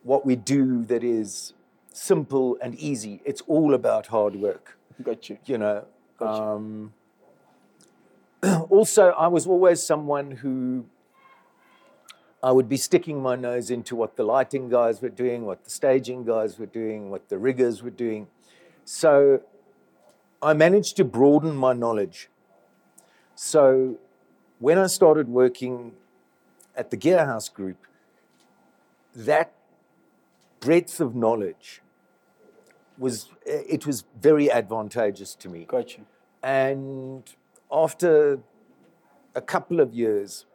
what 0.03 0.25
we 0.25 0.35
do 0.35 0.83
that 0.85 1.03
is 1.03 1.53
simple 1.91 2.57
and 2.61 2.75
easy. 2.75 3.21
It's 3.25 3.41
all 3.47 3.73
about 3.73 4.07
hard 4.07 4.35
work. 4.35 4.77
Got 5.01 5.29
you. 5.29 5.37
You 5.45 5.57
know. 5.57 5.85
Um, 6.19 6.93
also, 8.69 9.09
I 9.11 9.27
was 9.27 9.45
always 9.47 9.83
someone 9.83 10.31
who 10.31 10.85
I 12.45 12.51
would 12.51 12.69
be 12.69 12.77
sticking 12.77 13.21
my 13.21 13.35
nose 13.35 13.71
into 13.71 13.95
what 13.95 14.17
the 14.17 14.23
lighting 14.23 14.69
guys 14.69 15.01
were 15.01 15.09
doing, 15.09 15.45
what 15.45 15.63
the 15.63 15.69
staging 15.71 16.23
guys 16.23 16.59
were 16.59 16.67
doing, 16.67 17.09
what 17.09 17.29
the 17.29 17.39
riggers 17.39 17.81
were 17.81 17.89
doing. 17.89 18.27
So 18.83 19.41
I 20.41 20.53
managed 20.53 20.95
to 20.97 21.03
broaden 21.03 21.55
my 21.55 21.73
knowledge. 21.73 22.29
So 23.33 23.97
when 24.59 24.77
I 24.77 24.87
started 24.87 25.27
working 25.29 25.93
at 26.75 26.89
the 26.91 26.97
Gearhouse 26.97 27.53
Group, 27.53 27.77
that 29.15 29.53
breadth 30.59 30.99
of 30.99 31.15
knowledge 31.15 31.81
was 32.97 33.29
it 33.45 33.85
was 33.85 34.05
very 34.19 34.51
advantageous 34.51 35.35
to 35.35 35.49
me. 35.49 35.65
Got 35.65 35.97
you. 35.97 36.05
And 36.41 37.23
after 37.71 38.39
a 39.33 39.41
couple 39.41 39.79
of 39.79 39.93
years, 39.93 40.45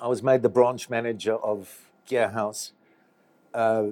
I 0.00 0.08
was 0.08 0.22
made 0.22 0.42
the 0.42 0.48
branch 0.48 0.88
manager 0.88 1.34
of 1.36 1.90
Gearhouse, 2.08 2.72
uh, 3.54 3.86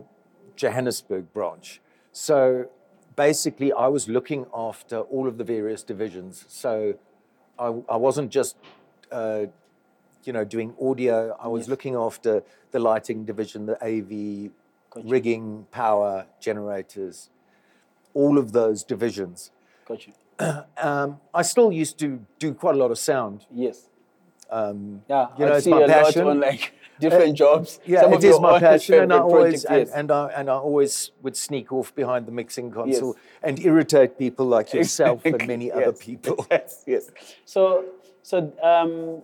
Johannesburg 0.57 1.33
branch. 1.33 1.81
So 2.13 2.69
basically, 3.17 3.73
I 3.73 3.89
was 3.89 4.09
looking 4.09 4.47
after 4.55 5.01
all 5.01 5.27
of 5.27 5.39
the 5.39 5.45
various 5.45 5.83
divisions. 5.83 6.45
So 6.49 6.95
I, 7.59 7.67
I 7.89 7.97
wasn't 7.97 8.31
just, 8.31 8.57
uh, 9.15 9.47
you 10.25 10.33
know, 10.33 10.45
doing 10.45 10.75
audio. 10.81 11.37
I 11.41 11.49
was 11.49 11.63
Yes. 11.63 11.69
looking 11.69 11.95
after 11.95 12.43
the 12.73 12.79
lighting 12.91 13.25
division, 13.25 13.67
the 13.67 13.77
AV, 13.93 14.51
Gotcha. 14.91 15.07
rigging, 15.15 15.67
power, 15.71 16.27
generators, 16.41 17.31
all 18.15 18.39
of 18.39 18.53
those 18.53 18.79
divisions. 18.85 19.51
Got 19.89 20.07
you. 20.07 20.13
Um, 20.89 21.21
I 21.33 21.43
still 21.43 21.71
used 21.83 21.97
to 22.05 22.09
do 22.45 22.49
quite 22.55 22.75
a 22.75 22.79
lot 22.85 22.91
of 22.91 22.99
sound. 22.99 23.47
Yes. 23.65 23.77
Um, 24.51 25.03
Yeah, 25.09 25.29
you 25.39 25.47
know, 25.47 25.53
I 25.53 25.57
it's 25.57 25.65
see 25.65 25.71
my 25.71 25.83
a 25.83 25.89
passion. 25.89 26.25
lot 26.25 26.31
on 26.33 26.41
like 26.41 26.73
different 27.05 27.35
jobs. 27.45 27.81
yeah, 27.87 28.03
Some 28.03 28.13
it 28.15 28.25
is 28.25 28.39
my 28.41 28.59
passion, 28.61 28.95
and 29.05 29.13
I 29.13 29.19
always 29.21 29.65
and, 29.65 29.87
yes. 29.87 29.91
and 29.99 30.11
I 30.11 30.23
and 30.39 30.47
I 30.51 30.55
always 30.69 31.13
would 31.23 31.37
sneak 31.37 31.73
off 31.73 31.95
behind 31.95 32.27
the 32.27 32.33
mixing 32.41 32.71
console 32.79 33.15
Yes. 33.15 33.23
and 33.47 33.55
irritate 33.71 34.11
people 34.25 34.47
like 34.57 34.69
yourself 34.79 35.25
and 35.25 35.47
many 35.47 35.71
other 35.79 35.93
people. 36.07 36.37
yes, 36.51 36.83
yes. 36.87 37.05
So, 37.45 37.85
so 38.25 38.51
um, 38.63 39.21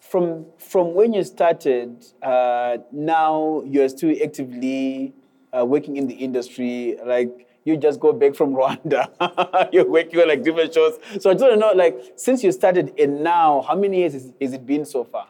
from 0.00 0.46
from 0.56 0.94
when 0.94 1.12
you 1.12 1.22
started, 1.22 2.02
uh, 2.22 2.78
now 2.90 3.62
you're 3.66 3.90
still 3.90 4.14
actively 4.24 5.12
uh, 5.52 5.66
working 5.66 5.98
in 5.98 6.06
the 6.06 6.14
industry. 6.14 6.96
Like 7.04 7.46
you 7.64 7.76
just 7.76 8.00
go 8.00 8.14
back 8.14 8.34
from 8.36 8.54
Rwanda, 8.58 9.68
you're 9.70 9.86
working 9.86 10.18
on 10.18 10.28
like 10.28 10.42
different 10.42 10.72
shows. 10.72 10.98
So 11.20 11.28
I 11.28 11.34
just 11.34 11.42
want 11.42 11.52
to 11.54 11.56
know, 11.56 11.72
like, 11.72 12.14
since 12.16 12.42
you 12.42 12.52
started 12.52 12.98
and 12.98 13.22
now, 13.22 13.60
how 13.68 13.76
many 13.76 13.98
years 13.98 14.14
has, 14.14 14.32
has 14.40 14.54
it 14.54 14.64
been 14.64 14.86
so 14.86 15.04
far? 15.04 15.28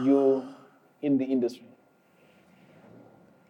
You 0.00 0.44
in 1.02 1.18
the 1.18 1.24
industry? 1.24 1.66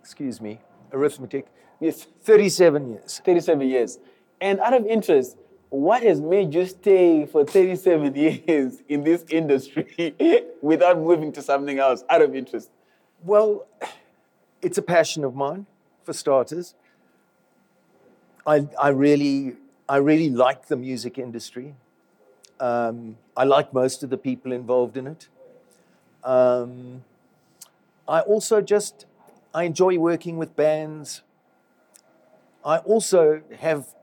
Excuse 0.00 0.40
me, 0.40 0.58
arithmetic. 0.90 1.48
Yes. 1.80 2.06
Thirty-seven 2.22 2.88
years. 2.92 3.20
37 3.26 3.68
years. 3.68 3.98
And 4.40 4.58
out 4.60 4.72
of 4.72 4.86
interest, 4.86 5.36
what 5.70 6.02
has 6.02 6.20
made 6.20 6.54
you 6.54 6.66
stay 6.66 7.26
for 7.26 7.44
37 7.44 8.14
years 8.14 8.82
in 8.88 9.04
this 9.04 9.25
industry 9.28 10.14
without 10.62 10.98
moving 10.98 11.32
to 11.32 11.42
something 11.42 11.78
else? 11.78 12.04
Out 12.08 12.22
of 12.22 12.34
interest. 12.34 12.70
Well, 13.22 13.66
it's 14.62 14.78
a 14.78 14.82
passion 14.82 15.25
of 15.25 15.34
mine, 15.34 15.66
for 16.04 16.12
starters. 16.12 16.75
I, 18.46 18.66
I 18.80 18.88
really, 18.88 19.56
I 19.88 19.96
really 19.96 20.30
like 20.30 20.68
the 20.68 20.76
music 20.76 21.18
industry. 21.18 21.75
Um, 22.58 23.18
I 23.37 23.44
like 23.44 23.75
most 23.75 24.02
of 24.02 24.10
the 24.10 24.16
people 24.16 24.52
involved 24.52 24.96
in 24.96 25.06
it. 25.06 25.28
Um, 26.25 27.04
I 28.08 28.20
also 28.20 28.62
just, 28.62 29.04
I 29.52 29.64
enjoy 29.64 29.98
working 29.98 30.38
with 30.38 30.56
bands. 30.56 31.22
I 32.64 32.78
also 32.78 33.42
have 33.58 33.94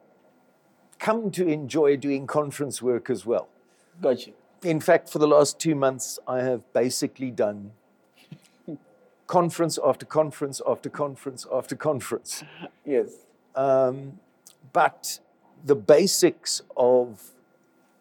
come 1.06 1.30
to 1.30 1.48
enjoy 1.48 1.96
doing 1.96 2.26
conference 2.26 2.82
work 2.82 3.12
as 3.12 3.28
well. 3.28 3.48
Got 4.02 4.26
you. 4.26 4.34
In 4.64 4.80
fact, 4.80 5.08
for 5.08 5.20
the 5.20 5.28
last 5.28 5.60
two 5.60 5.76
months, 5.76 6.18
I 6.28 6.40
have 6.40 6.62
basically 6.74 7.30
done 7.30 7.74
conference 9.28 9.78
after 9.86 10.04
conference 10.04 10.64
after 10.68 10.90
conference 10.90 11.46
after 11.54 11.76
conference. 11.76 12.44
Yes. 12.84 13.10
Um, 13.56 14.20
but 14.74 15.20
the 15.64 15.76
basics 15.76 16.64
of 16.76 17.06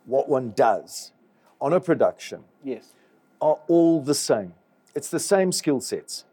what 0.07 0.31
one 0.31 0.53
does 0.57 1.13
on 1.61 1.75
a 1.75 1.81
production 1.81 2.45
Yes. 2.63 2.95
are 3.43 3.59
all 3.69 4.01
the 4.01 4.15
same. 4.15 4.55
It's 4.95 5.11
the 5.11 5.21
same 5.21 5.53
skill 5.53 5.81
sets. 5.83 6.25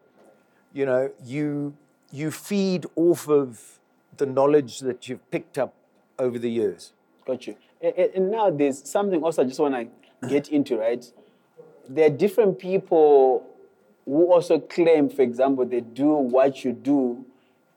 You 0.72 0.86
know, 0.86 1.12
you 1.26 1.74
you 2.14 2.32
feed 2.32 2.86
off 2.96 3.28
of 3.28 3.80
the 4.16 4.26
knowledge 4.26 4.80
that 4.80 5.10
you've 5.10 5.30
picked 5.32 5.58
up 5.58 5.74
over 6.22 6.40
the 6.40 6.50
years. 6.50 6.94
Got 7.26 7.48
you. 7.48 7.56
And, 7.82 8.32
now 8.32 8.52
there's 8.52 8.88
something 8.88 9.22
also 9.24 9.42
I 9.42 9.46
just 9.46 9.60
want 9.60 9.76
to 9.76 10.30
get 10.30 10.50
into, 10.50 10.78
right? 10.78 11.04
There 11.90 12.06
are 12.06 12.16
different 12.16 12.60
people 12.60 13.46
who 14.06 14.32
also 14.32 14.60
claim, 14.60 15.10
for 15.10 15.24
example, 15.24 15.66
they 15.66 15.82
do 15.82 16.10
what 16.14 16.64
you 16.64 16.72
do, 16.74 17.26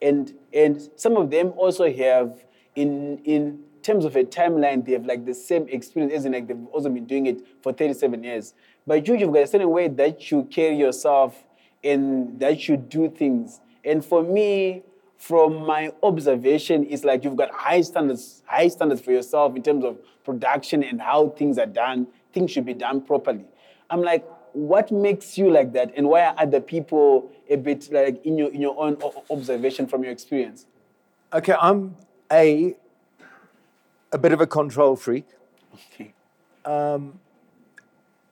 and 0.00 0.32
and 0.52 0.90
some 0.96 1.16
of 1.16 1.30
them 1.30 1.52
also 1.56 1.90
have 1.90 2.44
in 2.76 3.18
in 3.24 3.60
terms 3.82 4.04
of 4.04 4.16
a 4.16 4.24
timeline, 4.24 4.84
they 4.84 4.92
have 4.92 5.06
like 5.06 5.24
the 5.24 5.34
same 5.34 5.66
experience 5.68 6.12
as 6.12 6.24
in 6.24 6.32
like 6.32 6.46
they've 6.46 6.66
also 6.72 6.88
been 6.88 7.06
doing 7.06 7.26
it 7.26 7.46
for 7.62 7.72
37 7.72 8.24
years. 8.24 8.54
But 8.86 9.06
you, 9.06 9.14
you've 9.14 9.32
got 9.32 9.42
a 9.42 9.46
certain 9.46 9.70
way 9.70 9.88
that 9.88 10.30
you 10.30 10.44
carry 10.44 10.76
yourself 10.76 11.44
and 11.82 12.38
that 12.40 12.66
you 12.66 12.76
do 12.76 13.10
things. 13.10 13.60
And 13.84 14.04
for 14.04 14.22
me, 14.22 14.82
from 15.25 15.64
my 15.64 15.90
observation, 16.02 16.87
it's 16.90 17.02
like 17.02 17.25
you've 17.25 17.37
got 17.37 17.50
high 17.50 17.81
standards, 17.81 18.43
high 18.45 18.69
standards 18.69 19.00
for 19.00 19.11
yourself 19.11 19.57
in 19.57 19.62
terms 19.62 19.83
of 19.83 19.97
production 20.23 20.83
and 20.83 21.00
how 21.00 21.31
things 21.31 21.57
are 21.57 21.73
done. 21.85 22.07
Things 22.35 22.50
should 22.50 22.66
be 22.66 22.75
done 22.75 23.00
properly. 23.00 23.47
I'm 23.88 24.02
like, 24.02 24.23
what 24.52 24.93
makes 24.93 25.38
you 25.38 25.50
like 25.50 25.73
that, 25.73 25.95
and 25.97 26.09
why 26.11 26.26
are 26.26 26.35
other 26.37 26.61
people 26.61 27.31
a 27.49 27.57
bit 27.57 27.90
like 27.90 28.23
in 28.26 28.37
your 28.37 28.50
in 28.52 28.61
your 28.61 28.78
own 28.78 28.99
observation 29.31 29.87
from 29.87 30.04
your 30.04 30.12
experience? 30.12 30.66
Okay, 31.33 31.54
I'm 31.59 31.97
a 32.31 32.76
a 34.12 34.19
bit 34.19 34.33
of 34.33 34.43
a 34.43 34.47
control 34.47 34.95
freak. 34.95 35.26
Okay. 35.75 36.12
Um, 36.66 37.19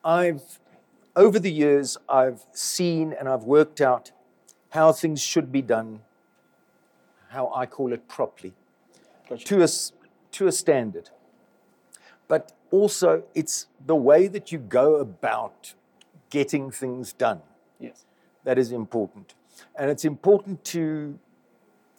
I've 0.05 0.61
over 1.17 1.39
the 1.39 1.51
years 1.51 1.97
I've 2.07 2.45
seen 2.53 3.15
and 3.19 3.29
I've 3.29 3.45
worked 3.45 3.81
out 3.81 4.13
how 4.71 4.93
things 4.93 5.23
should 5.23 5.51
be 5.51 5.63
done, 5.63 6.01
how 7.33 7.51
I 7.55 7.67
call 7.67 7.93
it 7.93 8.09
properly, 8.09 8.53
Gotcha. 9.29 9.45
to 9.47 9.63
a 9.65 9.69
to 10.33 10.47
a 10.47 10.53
standard. 10.53 11.11
But 12.29 12.53
also 12.71 13.25
it's 13.35 13.67
the 13.87 13.97
way 13.97 14.29
that 14.29 14.53
you 14.53 14.59
go 14.59 14.97
about 14.97 15.75
getting 16.31 16.71
things 16.71 17.13
done 17.13 17.43
Yes. 17.79 18.05
that 18.45 18.59
is 18.59 18.73
important. 18.73 19.35
And 19.77 19.91
it's 19.91 20.05
important 20.05 20.65
to, 20.77 21.19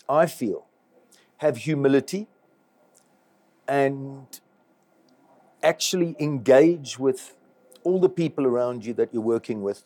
I 0.10 0.26
feel, 0.26 0.66
have 1.38 1.58
humility 1.58 2.28
and 3.68 4.28
actually 5.62 6.16
engage 6.20 6.98
with 6.98 7.36
all 7.84 8.00
the 8.00 8.10
people 8.10 8.46
around 8.46 8.86
you 8.86 8.94
that 8.96 9.14
you're 9.14 9.22
working 9.22 9.62
with 9.62 9.84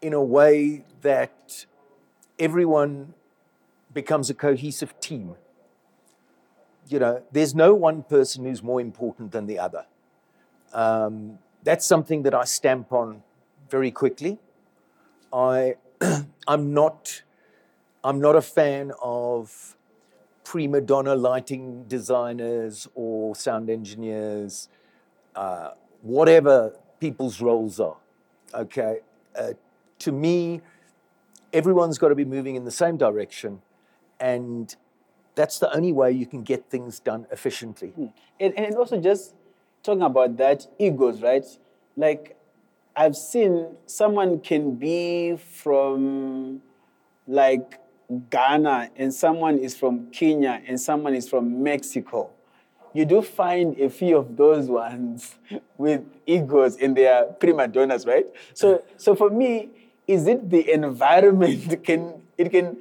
in 0.00 0.12
a 0.12 0.22
way 0.22 0.84
that 1.02 1.66
everyone 2.38 3.14
becomes 3.92 4.30
a 4.30 4.34
cohesive 4.34 4.98
team. 5.00 5.34
You 6.88 6.98
know, 6.98 7.22
there's 7.32 7.54
no 7.54 7.74
one 7.74 8.02
person 8.02 8.44
who's 8.44 8.62
more 8.62 8.80
important 8.80 9.32
than 9.32 9.46
the 9.46 9.58
other. 9.58 9.86
Um, 10.72 11.38
that's 11.62 11.86
something 11.86 12.22
that 12.22 12.34
I 12.34 12.44
stamp 12.44 12.92
on 12.92 13.22
very 13.70 13.90
quickly. 13.90 14.38
I, 15.32 15.76
I'm 16.46 16.74
not, 16.74 17.22
I'm 18.02 18.20
not 18.20 18.36
a 18.36 18.42
fan 18.42 18.92
of 19.00 19.76
prima 20.44 20.80
donna 20.80 21.14
lighting 21.14 21.84
designers 21.84 22.88
or 22.94 23.34
sound 23.34 23.70
engineers, 23.70 24.68
uh, 25.34 25.70
whatever 26.02 26.76
people's 27.00 27.40
roles 27.40 27.80
are. 27.80 27.96
Okay, 28.54 28.98
uh, 29.38 29.52
to 30.00 30.12
me, 30.12 30.60
everyone's 31.52 31.96
got 31.96 32.08
to 32.08 32.14
be 32.14 32.24
moving 32.24 32.56
in 32.56 32.64
the 32.64 32.70
same 32.70 32.96
direction, 32.96 33.62
and 34.22 34.76
that's 35.34 35.58
the 35.58 35.74
only 35.74 35.92
way 35.92 36.12
you 36.12 36.26
can 36.26 36.42
get 36.42 36.70
things 36.70 37.00
done 37.00 37.26
efficiently. 37.30 37.88
Hmm. 37.88 38.06
And, 38.38 38.58
and 38.58 38.74
also 38.76 39.00
just 39.00 39.34
talking 39.82 40.02
about 40.02 40.36
that 40.36 40.66
egos, 40.78 41.20
right? 41.20 41.44
Like 41.96 42.36
I've 42.94 43.16
seen 43.16 43.76
someone 43.86 44.40
can 44.40 44.76
be 44.76 45.36
from 45.36 46.62
like 47.26 47.80
Ghana 48.30 48.90
and 48.96 49.12
someone 49.12 49.58
is 49.58 49.76
from 49.76 50.10
Kenya 50.10 50.62
and 50.66 50.80
someone 50.80 51.14
is 51.14 51.28
from 51.28 51.62
Mexico. 51.62 52.30
You 52.94 53.06
do 53.06 53.22
find 53.22 53.78
a 53.80 53.88
few 53.88 54.18
of 54.18 54.36
those 54.36 54.68
ones 54.68 55.34
with 55.78 56.04
egos 56.26 56.76
and 56.76 56.94
they 56.94 57.08
are 57.08 57.24
prima 57.24 57.66
donnas, 57.66 58.06
right? 58.06 58.26
So 58.54 58.84
so 58.98 59.16
for 59.16 59.30
me, 59.30 59.70
is 60.06 60.28
it 60.28 60.48
the 60.48 60.70
environment 60.70 61.82
can 61.84 62.22
it 62.38 62.50
can 62.50 62.76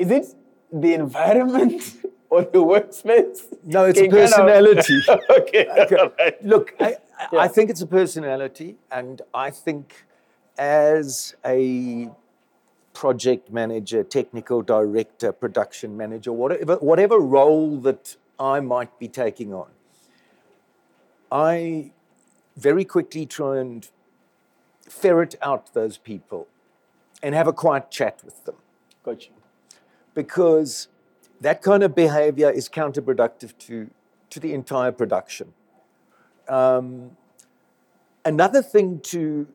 is 0.00 0.10
it 0.10 0.26
the 0.72 0.94
environment 0.94 1.82
or 2.30 2.42
the 2.42 2.58
workspace? 2.72 3.38
No, 3.64 3.84
it's 3.84 3.98
a 3.98 4.02
can 4.08 4.10
kind 4.10 4.22
of- 4.24 4.30
personality. 4.30 4.98
okay. 5.40 5.66
Uh, 5.66 5.96
all 6.02 6.12
right. 6.18 6.44
Look, 6.44 6.74
I, 6.80 6.84
I- 6.86 6.96
Yeah. 7.32 7.40
I 7.40 7.48
think 7.48 7.68
it's 7.70 7.82
a 7.82 7.86
personality, 7.86 8.76
and 8.90 9.20
I 9.34 9.50
think 9.50 10.06
as 10.56 11.34
a 11.44 12.08
project 12.94 13.52
manager, 13.52 14.02
technical 14.02 14.62
director, 14.62 15.30
production 15.32 15.96
manager, 15.98 16.32
whatever, 16.32 16.76
whatever 16.76 17.18
role 17.18 17.76
that 17.88 18.16
I 18.38 18.60
might 18.60 18.98
be 18.98 19.06
taking 19.06 19.52
on, 19.52 19.68
I 21.30 21.92
very 22.56 22.84
quickly 22.86 23.26
try 23.26 23.58
and 23.58 23.86
ferret 24.88 25.34
out 25.42 25.74
those 25.74 25.98
people 25.98 26.48
and 27.22 27.34
have 27.34 27.46
a 27.46 27.52
quiet 27.52 27.90
chat 27.90 28.16
with 28.24 28.44
them 28.46 28.56
Got 29.04 29.26
you. 29.26 29.32
Because 30.20 30.88
that 31.40 31.62
kind 31.62 31.82
of 31.82 31.94
behavior 31.94 32.50
is 32.50 32.68
counterproductive 32.68 33.56
to, 33.56 33.88
to 34.28 34.38
the 34.38 34.52
entire 34.52 34.92
production. 34.92 35.54
Um, 36.46 37.12
another 38.22 38.60
thing 38.60 39.00
to, 39.12 39.48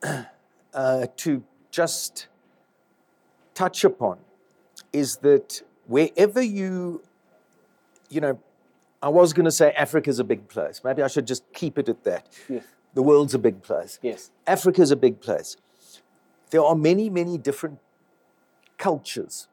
uh, 0.74 1.06
to 1.16 1.42
just 1.72 2.28
touch 3.54 3.82
upon 3.82 4.18
is 4.92 5.16
that 5.28 5.62
wherever 5.88 6.40
you, 6.40 7.02
you 8.08 8.20
know, 8.20 8.38
I 9.02 9.08
was 9.08 9.32
going 9.32 9.46
to 9.46 9.50
say 9.50 9.72
Africa's 9.72 10.20
a 10.20 10.24
big 10.24 10.46
place. 10.46 10.82
Maybe 10.84 11.02
I 11.02 11.08
should 11.08 11.26
just 11.26 11.42
keep 11.52 11.78
it 11.78 11.88
at 11.88 12.04
that. 12.04 12.28
Yes. 12.48 12.64
The 12.94 13.02
world's 13.02 13.34
a 13.34 13.40
big 13.40 13.60
place. 13.60 13.98
Yes. 14.02 14.30
Africa's 14.46 14.92
a 14.92 14.96
big 14.96 15.20
place. 15.20 15.56
There 16.50 16.62
are 16.62 16.76
many, 16.76 17.10
many 17.10 17.38
different 17.38 17.80
cultures. 18.78 19.48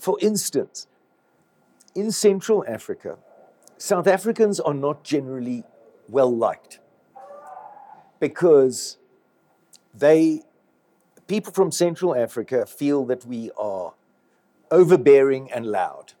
For 0.00 0.16
instance, 0.20 0.86
in 1.94 2.10
Central 2.10 2.64
Africa, 2.66 3.18
South 3.76 4.06
Africans 4.06 4.58
are 4.58 4.72
not 4.72 5.04
generally 5.04 5.64
well 6.08 6.34
liked 6.34 6.78
because 8.18 8.96
they, 9.94 10.42
people 11.26 11.52
from 11.52 11.70
Central 11.70 12.16
Africa 12.16 12.64
feel 12.64 13.04
that 13.06 13.26
we 13.26 13.50
are 13.58 13.92
overbearing 14.70 15.52
and 15.52 15.66
loud. 15.66 16.14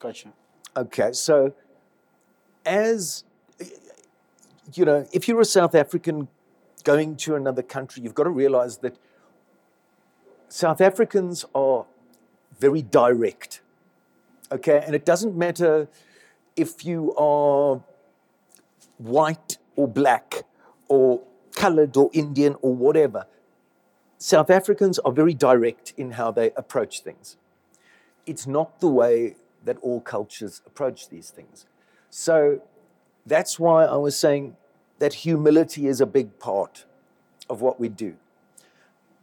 Got 0.00 0.24
you. 0.24 0.32
Okay, 0.76 1.12
so 1.12 1.54
as 2.66 3.22
you 4.74 4.84
know, 4.84 5.06
if 5.12 5.28
you're 5.28 5.40
a 5.40 5.44
South 5.44 5.76
African 5.76 6.26
going 6.82 7.14
to 7.16 7.36
another 7.36 7.62
country, 7.62 8.02
you've 8.02 8.14
got 8.14 8.24
to 8.24 8.30
realize 8.30 8.78
that 8.78 8.96
South 10.48 10.80
Africans 10.80 11.44
are 11.54 11.86
very 12.66 12.82
direct. 12.82 13.60
Okay, 14.56 14.78
and 14.86 14.94
it 14.94 15.04
doesn't 15.04 15.34
matter 15.46 15.88
if 16.56 16.84
you 16.84 17.14
are 17.16 17.82
white 18.98 19.58
or 19.76 19.86
black 19.88 20.44
or 20.88 21.22
colored 21.54 21.96
or 21.96 22.08
Indian 22.12 22.56
or 22.62 22.74
whatever. 22.74 23.26
South 24.18 24.50
Africans 24.50 24.98
are 25.00 25.12
very 25.12 25.34
direct 25.34 25.92
in 25.96 26.12
how 26.12 26.30
they 26.30 26.48
approach 26.62 27.00
things 27.00 27.36
it's 28.26 28.46
not 28.46 28.80
the 28.80 28.88
way 28.88 29.36
that 29.64 29.76
all 29.80 30.00
cultures 30.00 30.62
approach 30.66 31.08
these 31.08 31.30
things. 31.30 31.66
So 32.10 32.60
that's 33.26 33.58
why 33.58 33.84
I 33.84 33.96
was 33.96 34.16
saying 34.16 34.56
that 34.98 35.14
humility 35.14 35.86
is 35.86 36.00
a 36.00 36.06
big 36.06 36.38
part 36.38 36.84
of 37.48 37.60
what 37.60 37.80
we 37.80 37.88
do. 37.88 38.16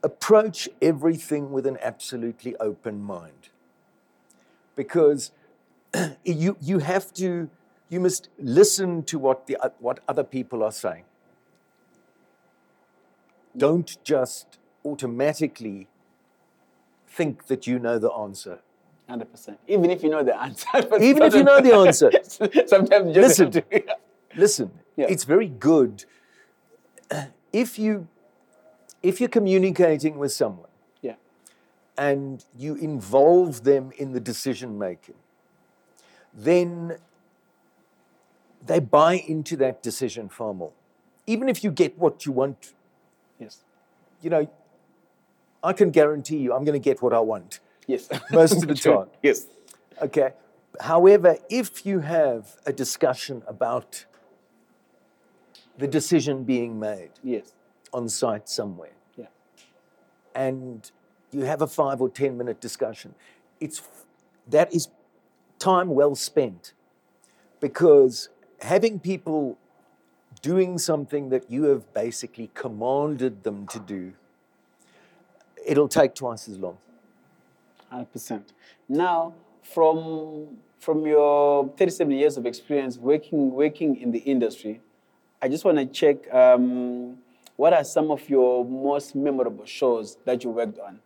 Approach 0.04 0.70
everything 0.82 1.52
with 1.52 1.66
an 1.66 1.78
absolutely 1.82 2.56
open 2.58 3.02
mind. 3.02 3.50
Because 4.76 5.32
you, 6.24 6.58
you 6.62 6.80
have 6.80 7.14
to, 7.16 7.50
you 7.90 8.00
must 8.00 8.30
listen 8.38 9.04
to 9.04 9.20
what, 9.20 9.48
the, 9.48 9.58
what 9.80 10.00
other 10.08 10.24
people 10.24 10.64
are 10.64 10.72
saying. 10.72 11.04
Don't 13.58 13.98
just 14.04 14.58
automatically 14.86 15.88
think 17.08 17.48
that 17.48 17.68
you 17.68 17.80
know 17.80 18.00
the 18.00 18.12
answer. 18.12 18.60
Hundred 19.10 19.32
percent. 19.32 19.60
Even 19.68 19.90
if 19.90 20.04
you 20.04 20.10
know 20.10 20.24
the 20.24 20.40
answer. 20.40 20.68
Even 21.02 21.24
if 21.24 21.34
you 21.34 21.44
know 21.44 21.60
the 21.60 21.74
answer. 21.88 22.12
Sometimes 22.68 23.08
you 23.08 23.14
just 23.22 23.40
Listen. 23.40 23.64
Listen, 24.36 24.72
Yeah. 24.96 25.08
it's 25.10 25.24
very 25.24 25.48
good 25.48 26.06
if 27.52 27.80
you 27.80 28.08
if 29.02 29.20
you're 29.20 29.30
communicating 29.30 30.18
with 30.18 30.32
someone 30.32 30.70
yeah. 31.02 31.16
and 31.98 32.46
you 32.58 32.76
involve 32.76 33.64
them 33.64 33.92
in 33.98 34.14
the 34.14 34.20
decision 34.20 34.78
making, 34.78 35.16
then 36.34 36.98
they 38.66 38.80
buy 38.80 39.14
into 39.16 39.56
that 39.58 39.82
decision 39.82 40.30
far 40.30 40.54
more. 40.54 40.74
Even 41.26 41.48
if 41.48 41.64
you 41.64 41.72
get 41.72 41.98
what 41.98 42.26
you 42.26 42.32
want, 42.32 42.74
Yes. 43.40 43.64
you 44.22 44.30
know, 44.30 44.50
I 45.64 45.74
can 45.74 45.92
guarantee 45.92 46.38
you 46.38 46.54
I'm 46.54 46.64
going 46.64 46.80
to 46.80 46.84
get 46.84 47.02
what 47.02 47.14
I 47.14 47.20
want. 47.20 47.60
Yes. 47.88 48.10
Most 48.32 48.62
of 48.62 48.68
the 48.68 48.76
time. 48.76 49.08
Yes. 49.24 49.48
Okay. 50.02 50.34
However, 50.80 51.38
if 51.50 51.86
you 51.86 52.00
have 52.00 52.56
a 52.66 52.72
discussion 52.74 53.44
about 53.48 54.06
the 55.78 55.88
decision 55.88 56.44
being 56.44 56.80
made 56.80 57.12
Yes. 57.24 57.54
On 57.94 58.10
site 58.10 58.48
somewhere, 58.50 58.92
Yeah. 59.18 59.28
and 60.36 60.90
you 61.32 61.42
have 61.42 61.62
a 61.62 61.68
five 61.68 62.02
or 62.02 62.10
ten 62.10 62.38
minute 62.38 62.60
discussion, 62.62 63.16
it's 63.60 63.82
that 64.48 64.74
is 64.74 64.90
time 65.60 65.90
well 65.90 66.16
spent 66.16 66.74
because 67.60 68.30
having 68.62 69.00
people 69.00 69.58
doing 70.42 70.78
something 70.78 71.30
that 71.30 71.50
you 71.52 71.64
have 71.64 71.94
basically 71.94 72.50
commanded 72.54 73.44
them 73.44 73.68
to 73.68 73.80
do, 73.80 74.14
it'll 75.66 75.88
take 75.90 76.16
twice 76.16 76.48
as 76.48 76.58
long. 76.58 76.78
Hundred 77.90 78.12
percent. 78.14 78.54
Now, 78.88 79.34
from 79.64 80.58
from 80.80 81.06
your 81.06 81.68
37 81.78 82.12
years 82.12 82.38
of 82.38 82.46
experience 82.46 82.98
working 82.98 83.52
working 83.52 83.98
in 83.98 84.12
the 84.12 84.20
industry, 84.20 84.80
I 85.42 85.50
just 85.50 85.66
want 85.66 85.78
to 85.78 85.86
check 85.86 86.34
um, 86.34 87.18
what 87.60 87.74
are 87.74 87.84
some 87.84 88.10
of 88.10 88.30
your 88.30 88.64
most 88.64 89.16
memorable 89.16 89.66
shows 89.66 90.18
that 90.24 90.46
you 90.46 90.50
worked 90.50 90.80
on. 90.80 91.00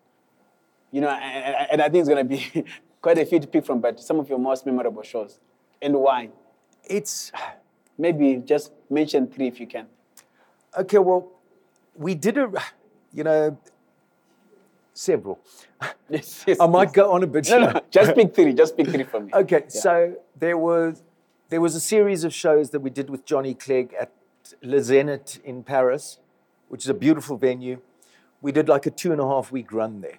You 0.92 1.02
know, 1.02 1.10
and, 1.10 1.72
and 1.72 1.82
I 1.82 1.90
think 1.90 2.02
it's 2.02 2.10
going 2.10 2.28
to 2.28 2.36
be 2.38 2.64
quite 3.02 3.18
a 3.18 3.26
few 3.26 3.40
to 3.40 3.48
pick 3.48 3.66
from, 3.66 3.82
but 3.82 4.00
some 4.00 4.20
of 4.20 4.30
your 4.30 4.38
most 4.38 4.64
memorable 4.64 5.02
shows 5.02 5.40
and 5.82 5.96
why. 5.96 6.30
It's 6.84 7.32
Maybe 7.98 8.38
just 8.38 8.72
mention 8.90 9.28
three 9.28 9.48
if 9.48 9.60
you 9.60 9.68
can. 9.68 9.88
Okay, 10.78 11.00
well, 11.00 11.32
we 11.96 12.14
did 12.14 12.38
a, 12.38 12.52
you 13.12 13.24
know, 13.24 13.58
several. 14.94 15.40
Yes, 16.10 16.44
yes, 16.46 16.58
I 16.60 16.68
might 16.68 16.90
yes. 16.90 16.96
go 16.96 17.12
on 17.12 17.24
a 17.24 17.28
bit. 17.28 17.50
No, 17.50 17.60
no, 17.60 17.82
just 17.90 18.14
pick 18.16 18.36
three. 18.36 18.54
Just 18.54 18.78
pick 18.78 18.88
three 18.88 19.04
for 19.04 19.22
me. 19.22 19.32
Okay, 19.34 19.64
so 19.68 20.16
there 20.38 20.58
was 20.58 21.02
there 21.50 21.62
was 21.62 21.76
a 21.76 21.80
series 21.80 22.24
of 22.24 22.34
shows 22.34 22.70
that 22.72 22.82
we 22.82 22.90
did 22.90 23.10
with 23.10 23.26
Johnny 23.26 23.54
Clegg 23.54 23.94
at 24.00 24.12
Le 24.62 24.78
Zénith 24.78 25.42
in 25.44 25.64
Paris, 25.64 26.20
which 26.74 26.86
is 26.86 26.90
a 26.90 26.94
beautiful 26.96 27.38
venue. 27.38 27.80
We 28.42 28.52
did 28.52 28.68
like 28.68 28.88
a 28.88 28.90
two 28.90 29.12
and 29.12 29.22
a 29.22 29.28
half 29.28 29.52
week 29.52 29.72
run 29.72 30.02
there, 30.02 30.18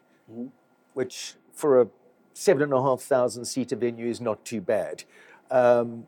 which 0.92 1.34
for 1.52 1.80
a 1.80 1.88
seven 2.32 2.62
and 2.62 2.72
a 2.72 2.80
half 2.80 3.00
thousand 3.00 3.46
seater 3.46 3.74
venue 3.74 4.06
is 4.06 4.20
not 4.20 4.44
too 4.44 4.60
bad. 4.60 5.02
Um, 5.50 6.06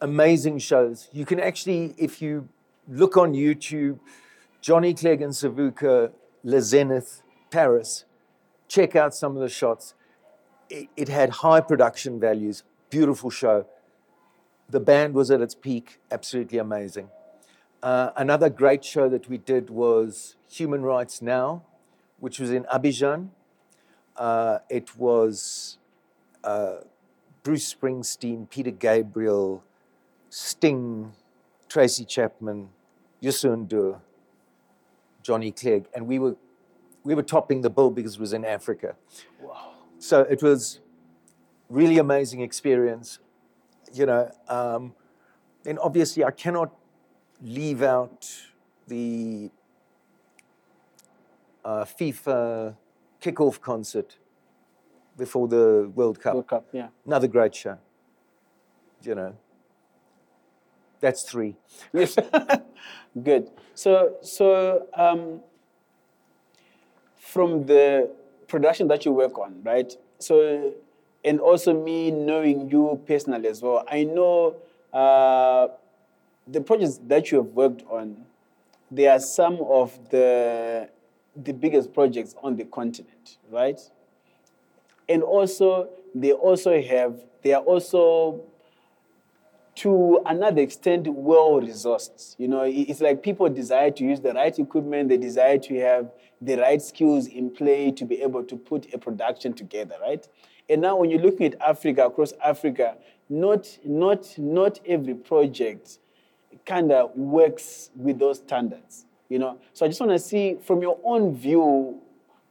amazing 0.00 0.60
shows. 0.60 1.08
You 1.12 1.26
can 1.26 1.40
actually, 1.40 1.96
if 1.98 2.22
you 2.22 2.48
look 2.86 3.16
on 3.16 3.32
YouTube, 3.32 3.98
Johnny 4.60 4.94
Clegg 4.94 5.20
and 5.20 5.32
Savuka, 5.32 6.12
Le 6.44 6.60
Zenith, 6.60 7.24
Paris, 7.50 8.04
check 8.68 8.94
out 8.94 9.16
some 9.16 9.34
of 9.34 9.42
the 9.42 9.48
shots. 9.48 9.94
It, 10.70 10.90
it 10.96 11.08
had 11.08 11.30
high 11.30 11.60
production 11.60 12.20
values, 12.20 12.62
beautiful 12.88 13.30
show. 13.30 13.66
The 14.70 14.78
band 14.78 15.14
was 15.14 15.32
at 15.32 15.40
its 15.40 15.56
peak, 15.56 15.98
absolutely 16.12 16.58
amazing. 16.58 17.08
Uh, 17.82 18.12
another 18.16 18.48
great 18.48 18.84
show 18.84 19.08
that 19.08 19.28
we 19.28 19.38
did 19.38 19.68
was 19.68 20.36
Human 20.48 20.82
Rights 20.82 21.20
Now, 21.20 21.64
which 22.20 22.38
was 22.38 22.52
in 22.52 22.62
Abidjan. 22.64 23.30
Uh, 24.16 24.58
it 24.70 24.96
was 24.96 25.78
uh, 26.44 26.76
Bruce 27.42 27.74
Springsteen, 27.74 28.48
Peter 28.48 28.70
Gabriel, 28.70 29.64
Sting, 30.30 31.12
Tracy 31.68 32.04
Chapman, 32.04 32.68
Youssou 33.20 33.66
N'Dour, 33.66 34.00
Johnny 35.22 35.50
Clegg, 35.50 35.86
and 35.94 36.06
we 36.06 36.18
were 36.20 36.36
we 37.04 37.16
were 37.16 37.22
topping 37.22 37.62
the 37.62 37.70
bill 37.70 37.90
because 37.90 38.14
it 38.14 38.20
was 38.20 38.32
in 38.32 38.44
Africa. 38.44 38.94
So 39.98 40.20
it 40.20 40.40
was 40.40 40.78
really 41.68 41.98
amazing 41.98 42.42
experience, 42.42 43.18
you 43.92 44.06
know. 44.06 44.30
Um, 44.48 44.94
and 45.66 45.80
obviously, 45.80 46.24
I 46.24 46.30
cannot 46.30 46.72
leave 47.42 47.82
out 47.82 48.28
the 48.86 49.50
uh, 51.64 51.84
FIFA 51.84 52.76
kickoff 53.20 53.60
concert 53.60 54.16
before 55.16 55.48
the 55.48 55.90
World 55.94 56.20
Cup. 56.20 56.34
World 56.34 56.48
Cup, 56.48 56.66
yeah. 56.72 56.88
Another 57.06 57.28
great 57.28 57.54
show. 57.54 57.78
You 59.02 59.14
know, 59.16 59.36
that's 61.00 61.22
three. 61.24 61.56
Yes. 61.92 62.16
Good. 63.22 63.50
So, 63.74 64.16
so 64.22 64.86
um, 64.94 65.40
from 67.18 67.66
the 67.66 68.10
production 68.46 68.88
that 68.88 69.04
you 69.04 69.12
work 69.12 69.38
on, 69.38 69.62
right? 69.64 69.92
So, 70.18 70.72
and 71.24 71.40
also 71.40 71.74
me 71.74 72.10
knowing 72.10 72.70
you 72.70 73.02
personally 73.06 73.48
as 73.48 73.60
well, 73.62 73.84
I 73.90 74.04
know 74.04 74.56
uh, 74.92 75.68
the 76.46 76.60
projects 76.60 76.98
that 77.06 77.30
you 77.30 77.38
have 77.38 77.48
worked 77.48 77.82
on. 77.88 78.24
They 78.90 79.06
are 79.08 79.20
some 79.20 79.58
of 79.60 79.98
the 80.10 80.88
the 81.34 81.52
biggest 81.52 81.94
projects 81.94 82.34
on 82.42 82.56
the 82.56 82.64
continent, 82.64 83.38
right? 83.50 83.80
And 85.08 85.22
also, 85.22 85.88
they 86.14 86.32
also 86.32 86.80
have 86.82 87.20
they 87.42 87.54
are 87.54 87.62
also 87.62 88.42
to 89.74 90.20
another 90.26 90.60
extent 90.60 91.08
well 91.08 91.60
resourced. 91.60 92.36
You 92.38 92.48
know, 92.48 92.62
it's 92.66 93.00
like 93.00 93.22
people 93.22 93.48
desire 93.48 93.90
to 93.90 94.04
use 94.04 94.20
the 94.20 94.32
right 94.34 94.56
equipment, 94.58 95.08
they 95.08 95.16
desire 95.16 95.58
to 95.58 95.80
have 95.80 96.12
the 96.40 96.56
right 96.56 96.82
skills 96.82 97.26
in 97.26 97.50
play 97.50 97.90
to 97.92 98.04
be 98.04 98.20
able 98.20 98.44
to 98.44 98.56
put 98.56 98.92
a 98.92 98.98
production 98.98 99.54
together, 99.54 99.94
right? 100.02 100.26
And 100.68 100.82
now 100.82 100.96
when 100.96 101.10
you're 101.10 101.20
looking 101.20 101.46
at 101.46 101.60
Africa, 101.60 102.06
across 102.06 102.32
Africa, 102.44 102.96
not 103.28 103.78
not 103.84 104.38
not 104.38 104.80
every 104.86 105.14
project 105.14 105.98
kind 106.66 106.92
of 106.92 107.14
works 107.16 107.90
with 107.96 108.18
those 108.18 108.38
standards. 108.38 109.06
You 109.28 109.38
know, 109.38 109.58
so 109.72 109.86
I 109.86 109.88
just 109.88 110.00
want 110.00 110.12
to 110.12 110.18
see 110.18 110.58
from 110.62 110.82
your 110.82 110.98
own 111.02 111.34
view, 111.34 112.00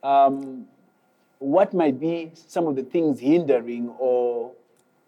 um, 0.01 0.65
what 1.37 1.73
might 1.73 1.99
be 1.99 2.31
some 2.33 2.67
of 2.67 2.75
the 2.75 2.83
things 2.83 3.19
hindering 3.19 3.89
or, 3.99 4.51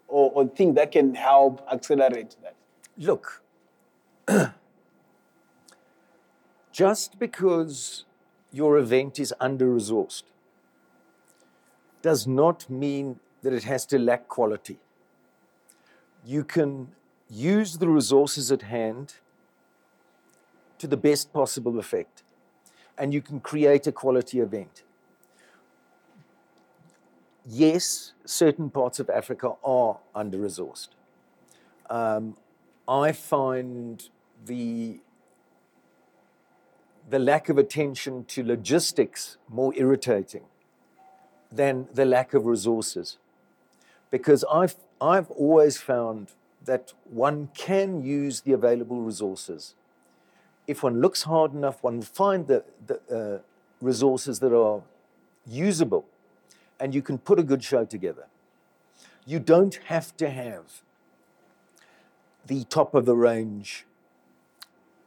or, 0.08 0.30
or 0.34 0.48
things 0.48 0.74
that 0.76 0.92
can 0.92 1.14
help 1.14 1.66
accelerate 1.72 2.36
that? 2.42 2.54
Look, 2.96 3.42
just 6.72 7.18
because 7.18 8.04
your 8.52 8.78
event 8.78 9.18
is 9.18 9.34
under 9.40 9.66
resourced 9.66 10.22
does 12.02 12.26
not 12.26 12.68
mean 12.70 13.18
that 13.42 13.52
it 13.52 13.64
has 13.64 13.86
to 13.86 13.98
lack 13.98 14.28
quality. 14.28 14.78
You 16.24 16.44
can 16.44 16.92
use 17.30 17.78
the 17.78 17.88
resources 17.88 18.52
at 18.52 18.62
hand 18.62 19.14
to 20.78 20.86
the 20.86 20.96
best 20.96 21.32
possible 21.32 21.78
effect, 21.78 22.22
and 22.98 23.14
you 23.14 23.22
can 23.22 23.40
create 23.40 23.86
a 23.86 23.92
quality 23.92 24.40
event. 24.40 24.82
Yes, 27.46 28.12
certain 28.24 28.70
parts 28.70 28.98
of 28.98 29.10
Africa 29.10 29.52
are 29.64 29.98
under 30.14 30.38
resourced. 30.38 30.88
Um, 31.90 32.36
I 32.88 33.12
find 33.12 34.08
the 34.44 35.00
the 37.08 37.18
lack 37.18 37.48
of 37.48 37.58
attention 37.58 38.24
to 38.24 38.42
logistics 38.42 39.36
more 39.48 39.72
irritating 39.76 40.44
than 41.52 41.86
the 41.92 42.04
lack 42.04 42.34
of 42.34 42.46
resources. 42.46 43.18
Because 44.10 44.44
I've, 44.50 44.76
I've 45.00 45.30
always 45.30 45.76
found 45.76 46.32
that 46.64 46.92
one 47.04 47.48
can 47.54 48.02
use 48.02 48.42
the 48.42 48.52
available 48.52 49.00
resources. 49.00 49.74
If 50.66 50.82
one 50.82 51.00
looks 51.00 51.24
hard 51.24 51.52
enough, 51.52 51.82
one 51.82 51.96
will 51.96 52.02
find 52.04 52.46
the, 52.46 52.64
the 52.86 53.00
uh, 53.10 53.38
resources 53.80 54.40
that 54.40 54.54
are 54.56 54.82
usable 55.46 56.06
and 56.80 56.94
you 56.94 57.02
can 57.02 57.18
put 57.18 57.38
a 57.38 57.42
good 57.42 57.62
show 57.62 57.84
together. 57.84 58.26
You 59.26 59.38
don't 59.38 59.74
have 59.86 60.16
to 60.16 60.30
have 60.30 60.82
the 62.46 62.64
top 62.64 62.94
of 62.94 63.04
the 63.06 63.16
range 63.16 63.86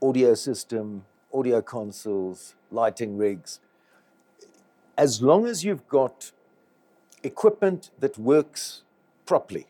audio 0.02 0.36
system, 0.36 1.06
audio 1.34 1.62
consoles, 1.62 2.56
lighting 2.72 3.18
rigs. 3.18 3.60
as 4.98 5.22
long 5.22 5.46
as 5.46 5.64
you've 5.64 5.88
got 5.88 6.32
equipment 7.24 7.92
that 8.00 8.18
works 8.18 8.84
properly 9.26 9.68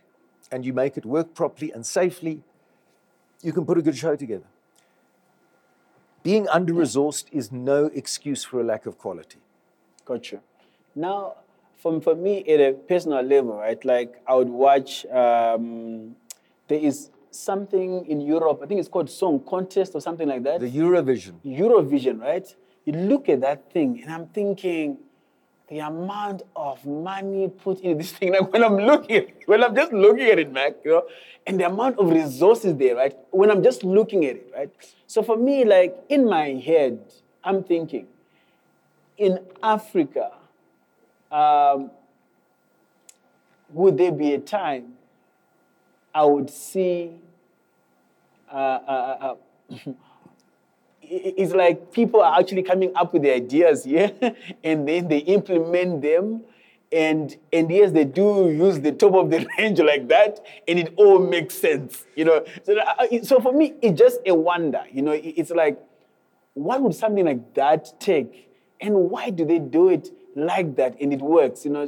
and 0.52 0.66
you 0.66 0.74
make 0.74 0.98
it 0.98 1.06
work 1.06 1.34
properly 1.34 1.72
and 1.72 1.86
safely, 1.86 2.42
you 3.42 3.54
can 3.54 3.66
put 3.66 3.78
a 3.78 3.82
good 3.82 3.98
show 3.98 4.16
together. 4.16 4.46
Being 6.24 6.48
under 6.50 6.74
resourced 6.74 7.26
is 7.32 7.52
no 7.52 7.86
excuse 7.94 8.44
for 8.44 8.60
a 8.60 8.64
lack 8.64 8.86
of 8.86 8.98
quality. 8.98 9.40
Gotcha. 10.06 10.42
Now, 10.96 11.36
from 11.78 12.02
for 12.02 12.16
me 12.16 12.44
at 12.46 12.60
a 12.60 12.74
personal 12.74 13.22
level, 13.22 13.58
right? 13.58 13.84
Like 13.86 14.22
I 14.28 14.36
would 14.36 14.50
watch. 14.50 15.06
Um, 15.06 16.16
there 16.68 16.80
is 16.80 17.10
something 17.32 18.06
in 18.08 18.20
Europe. 18.20 18.60
I 18.64 18.66
think 18.66 18.80
it's 18.80 18.90
called 18.90 19.10
Song 19.10 19.40
Contest 19.40 19.94
or 19.96 20.02
something 20.02 20.28
like 20.28 20.44
that. 20.44 20.60
The 20.60 20.70
Eurovision. 20.70 21.36
Eurovision, 21.46 22.20
right? 22.20 22.54
You 22.86 22.94
look 22.94 23.30
at 23.30 23.42
that 23.42 23.72
thing, 23.72 24.02
and 24.02 24.12
I'm 24.12 24.28
thinking, 24.28 24.98
the 25.70 25.80
amount 25.80 26.44
of 26.56 26.86
money 26.86 27.50
put 27.50 27.82
in 27.82 27.98
this 27.98 28.12
thing. 28.12 28.32
Like 28.40 28.52
when 28.54 28.64
I'm 28.64 28.78
looking, 28.78 29.32
when 29.46 29.64
I'm 29.64 29.76
just 29.76 29.92
looking 29.92 30.28
at 30.28 30.40
it, 30.40 30.52
Mac, 30.52 30.76
you 30.84 30.92
know, 30.92 31.04
and 31.46 31.60
the 31.60 31.66
amount 31.66 32.00
of 32.00 32.10
resources 32.10 32.76
there, 32.76 32.96
right? 32.96 33.16
When 33.32 33.52
I'm 33.52 33.64
just 33.64 33.84
looking 33.84 34.26
at 34.26 34.38
it, 34.38 34.52
right? 34.56 34.70
So 35.08 35.24
for 35.24 35.38
me, 35.38 35.66
like 35.66 35.98
in 36.10 36.26
my 36.26 36.50
head, 36.52 37.00
I'm 37.44 37.64
thinking, 37.64 38.08
in 39.18 39.40
Africa, 39.64 40.32
um, 41.32 41.92
would 43.70 43.98
there 43.98 44.12
be 44.12 44.34
a 44.34 44.40
time 44.40 44.94
I 46.14 46.24
would 46.24 46.50
see 46.50 47.12
uh, 48.52 48.56
uh, 48.56 49.36
uh, 49.70 49.76
it's 51.10 51.54
like 51.54 51.92
people 51.92 52.22
are 52.22 52.40
actually 52.40 52.64
coming 52.64 52.92
up 52.96 53.14
with 53.14 53.22
the 53.24 53.34
ideas 53.34 53.86
yeah? 53.86 54.12
And 54.64 54.88
then 54.88 55.08
they 55.08 55.20
implement 55.20 56.02
them 56.02 56.42
and 56.92 57.36
and 57.52 57.70
yes 57.70 57.92
they 57.92 58.06
do 58.06 58.50
use 58.50 58.80
the 58.80 58.92
top 58.92 59.14
of 59.14 59.30
the 59.30 59.46
range 59.58 59.80
like 59.80 60.08
that 60.08 60.40
and 60.68 60.80
it 60.80 60.94
all 60.96 61.20
makes 61.20 61.56
sense 61.56 62.06
you 62.16 62.26
know? 62.26 62.44
So, 62.64 62.78
uh, 62.78 63.06
so 63.24 63.40
for 63.40 63.54
me 63.54 63.74
it's 63.82 63.98
just 64.00 64.20
a 64.26 64.34
wonder 64.34 64.84
you 64.92 65.02
know? 65.02 65.12
It's 65.14 65.52
like 65.52 65.80
what 66.54 66.82
would 66.82 66.96
something 66.96 67.26
like 67.26 67.54
that 67.54 68.00
take? 68.00 68.50
And 68.82 69.10
why 69.12 69.30
do 69.30 69.46
they 69.46 69.60
do 69.60 69.90
it 69.90 70.10
like 70.36 70.76
that 70.76 71.00
and 71.02 71.14
it 71.14 71.22
works 71.22 71.66
you 71.66 71.72
know? 71.72 71.88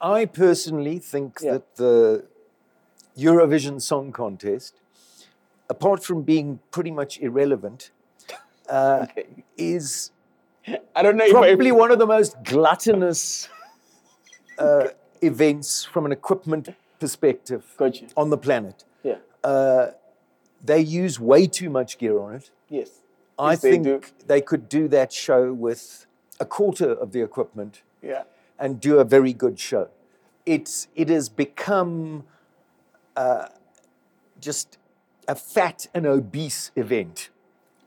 I 0.00 0.26
personally 0.26 0.98
think 0.98 1.38
Yeah. 1.42 1.52
that 1.52 1.76
the 1.76 2.24
Eurovision 3.18 3.82
Song 3.82 4.12
Contest, 4.12 4.74
apart 5.68 6.04
from 6.04 6.22
being 6.22 6.60
pretty 6.70 6.90
much 6.90 7.18
irrelevant, 7.20 7.90
uh, 8.70 9.06
Okay. 9.10 9.26
is 9.56 10.10
i 10.94 11.02
don't 11.02 11.16
know 11.16 11.30
probably 11.30 11.72
one 11.72 11.90
of 11.90 11.98
the 11.98 12.06
most 12.06 12.36
gluttonous 12.44 13.48
uh, 14.58 14.88
events 15.22 15.84
from 15.84 16.06
an 16.06 16.12
equipment 16.12 16.68
perspective 16.98 17.62
Gotcha. 17.76 18.06
on 18.16 18.30
the 18.30 18.38
planet. 18.38 18.84
yeah 19.02 19.18
Uh, 19.42 19.86
they 20.70 20.80
use 21.02 21.18
way 21.18 21.46
too 21.46 21.70
much 21.70 21.96
gear 21.98 22.18
on 22.18 22.34
it. 22.34 22.50
yes 22.68 22.90
I 23.38 23.52
Yes, 23.52 23.62
they 23.62 23.70
think 23.70 23.84
do. 23.84 24.00
they 24.26 24.40
could 24.42 24.68
do 24.68 24.82
that 24.88 25.10
show 25.12 25.42
with 25.66 26.06
a 26.38 26.44
quarter 26.44 26.90
of 27.02 27.12
the 27.12 27.22
equipment 27.22 27.82
yeah 28.02 28.24
and 28.58 28.78
do 28.80 28.98
a 29.00 29.04
very 29.04 29.32
good 29.32 29.58
show. 29.58 29.88
It's 30.44 30.88
it 30.94 31.08
has 31.08 31.28
become 31.30 32.24
uh, 33.16 33.46
just 34.40 34.78
a 35.26 35.34
fat 35.34 35.86
and 35.94 36.04
obese 36.06 36.70
event. 36.76 37.30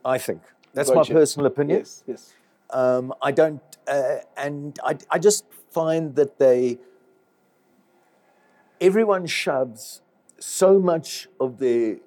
I 0.03 0.17
think 0.17 0.41
that's 0.73 0.91
my 0.93 1.03
personal 1.03 1.45
opinion. 1.47 1.79
yes 1.79 2.03
yes 2.07 2.33
Um, 2.81 3.13
I 3.21 3.31
don't, 3.39 3.61
uh, 3.87 4.17
and 4.45 4.79
I, 4.91 4.93
I 5.15 5.17
just 5.19 5.43
find 5.77 6.15
that 6.19 6.31
they, 6.43 6.79
everyone 8.81 9.25
shoves 9.27 10.01
so 10.39 10.79
much 10.79 11.27
of 11.39 11.57
their 11.59 11.97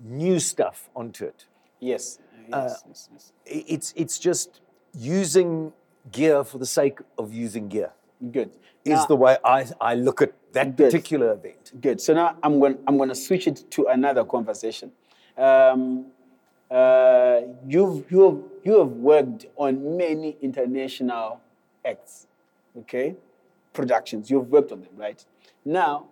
new 0.00 0.38
stuff 0.38 0.88
onto 0.94 1.24
it. 1.24 1.46
yes 1.80 2.18
yes, 2.48 2.82
yes, 2.88 3.08
yes. 3.12 3.32
It's, 3.74 3.88
it's 3.96 4.18
just 4.18 4.60
using 4.94 5.72
gear 6.10 6.44
for 6.44 6.58
the 6.58 6.66
sake 6.66 6.98
of 7.18 7.32
using 7.32 7.68
gear 7.68 7.92
good 8.30 8.50
is 8.84 8.98
Now- 8.98 9.06
the 9.06 9.16
way 9.24 9.36
I, 9.44 9.66
I 9.80 9.94
look 9.94 10.22
at 10.22 10.32
that 10.52 10.76
Good. 10.76 10.84
particular 10.90 11.32
event. 11.32 11.72
Good. 11.80 11.98
So 12.00 12.12
now 12.12 12.36
I'm 12.42 12.60
going. 12.60 12.76
I'm 12.86 12.96
going 12.98 13.08
to 13.08 13.14
switch 13.14 13.46
it 13.46 13.58
to 13.70 13.86
another 13.86 14.22
conversation. 14.22 14.92
Um, 15.38 16.11
uh, 16.72 17.42
you've 17.68 18.10
you 18.10 18.22
have 18.24 18.38
you 18.64 18.78
have 18.78 18.88
worked 18.88 19.46
on 19.56 19.96
many 19.96 20.38
international 20.40 21.40
acts, 21.84 22.26
okay, 22.78 23.14
productions. 23.74 24.30
You've 24.30 24.48
worked 24.48 24.72
on 24.72 24.80
them, 24.80 24.96
right? 24.96 25.22
Now, 25.64 26.06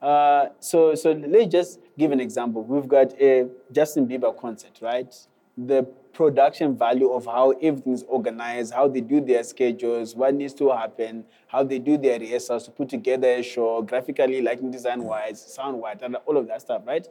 uh, 0.00 0.46
so 0.60 0.94
so 0.94 1.12
let's 1.12 1.52
just 1.52 1.80
give 1.98 2.10
an 2.10 2.20
example. 2.20 2.64
We've 2.64 2.88
got 2.88 3.20
a 3.20 3.48
Justin 3.70 4.08
Bieber 4.08 4.34
concert, 4.34 4.78
right? 4.80 5.14
The 5.58 5.82
production 6.14 6.76
value 6.76 7.10
of 7.10 7.26
how 7.26 7.50
everything's 7.50 8.04
organized, 8.04 8.72
how 8.72 8.88
they 8.88 9.00
do 9.02 9.20
their 9.20 9.44
schedules, 9.44 10.16
what 10.16 10.34
needs 10.34 10.54
to 10.54 10.70
happen, 10.70 11.24
how 11.48 11.64
they 11.64 11.78
do 11.78 11.98
their 11.98 12.18
rehearsals 12.18 12.64
to 12.64 12.70
put 12.70 12.88
together 12.88 13.28
a 13.28 13.42
show, 13.42 13.82
graphically, 13.82 14.40
lighting 14.40 14.70
design 14.70 15.04
wise, 15.04 15.40
sound 15.40 15.78
wise, 15.78 15.98
and 16.00 16.16
all 16.26 16.36
of 16.38 16.46
that 16.48 16.62
stuff, 16.62 16.82
right? 16.86 17.06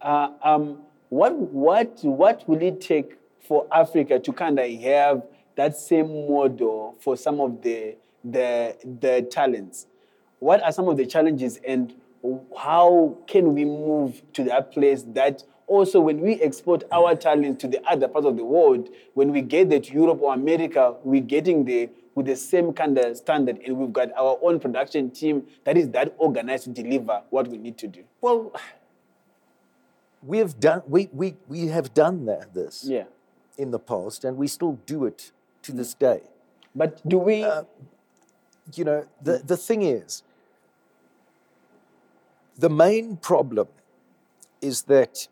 Uh, 0.00 0.30
um, 0.42 0.78
what 1.08 1.36
what 1.36 1.98
what 2.02 2.48
will 2.48 2.62
it 2.62 2.80
take 2.80 3.18
for 3.40 3.66
Africa 3.72 4.18
to 4.18 4.32
kind 4.32 4.58
of 4.58 4.70
have 4.80 5.22
that 5.56 5.76
same 5.76 6.28
model 6.28 6.96
for 7.00 7.16
some 7.16 7.40
of 7.40 7.62
the 7.62 7.96
the 8.24 8.76
the 9.00 9.22
talents? 9.30 9.86
What 10.38 10.62
are 10.62 10.72
some 10.72 10.88
of 10.88 10.96
the 10.96 11.06
challenges 11.06 11.58
and 11.66 11.94
how 12.56 13.16
can 13.26 13.54
we 13.54 13.64
move 13.64 14.22
to 14.34 14.44
that 14.44 14.72
place 14.72 15.04
that 15.14 15.44
also 15.66 16.00
when 16.00 16.20
we 16.20 16.40
export 16.40 16.84
our 16.92 17.14
talents 17.14 17.60
to 17.62 17.68
the 17.68 17.80
other 17.88 18.08
parts 18.08 18.26
of 18.26 18.36
the 18.36 18.44
world, 18.44 18.88
when 19.14 19.32
we 19.32 19.42
get 19.42 19.70
there 19.70 19.80
to 19.80 19.92
Europe 19.92 20.20
or 20.22 20.34
America, 20.34 20.94
we're 21.04 21.20
getting 21.20 21.64
there 21.64 21.88
with 22.14 22.26
the 22.26 22.36
same 22.36 22.72
kind 22.72 22.98
of 22.98 23.16
standard 23.16 23.60
and 23.64 23.76
we've 23.76 23.92
got 23.92 24.10
our 24.16 24.38
own 24.42 24.58
production 24.58 25.10
team 25.10 25.44
that 25.64 25.76
is 25.76 25.88
that 25.90 26.14
organized 26.18 26.64
to 26.64 26.70
deliver 26.70 27.22
what 27.30 27.46
we 27.48 27.58
need 27.58 27.78
to 27.78 27.86
do. 27.86 28.02
Well, 28.20 28.52
we 30.28 30.38
have 30.38 30.60
done, 30.60 30.82
we, 30.86 31.08
we, 31.12 31.36
we 31.48 31.68
have 31.68 31.94
done 31.94 32.26
that, 32.26 32.52
this 32.52 32.84
Yeah. 32.84 33.04
in 33.56 33.70
the 33.70 33.78
past, 33.78 34.24
and 34.24 34.36
we 34.36 34.46
still 34.46 34.78
do 34.84 35.06
it 35.06 35.32
to 35.62 35.72
this 35.72 35.94
mm. 35.94 35.98
day. 35.98 36.20
But 36.74 37.06
do 37.08 37.18
we 37.18 37.42
uh, 37.42 37.64
you 38.74 38.84
know, 38.84 39.06
the, 39.22 39.38
the 39.38 39.56
thing 39.56 39.82
is, 39.82 40.22
the 42.56 42.68
main 42.68 43.16
problem 43.16 43.68
is 44.60 44.82
that 44.82 45.28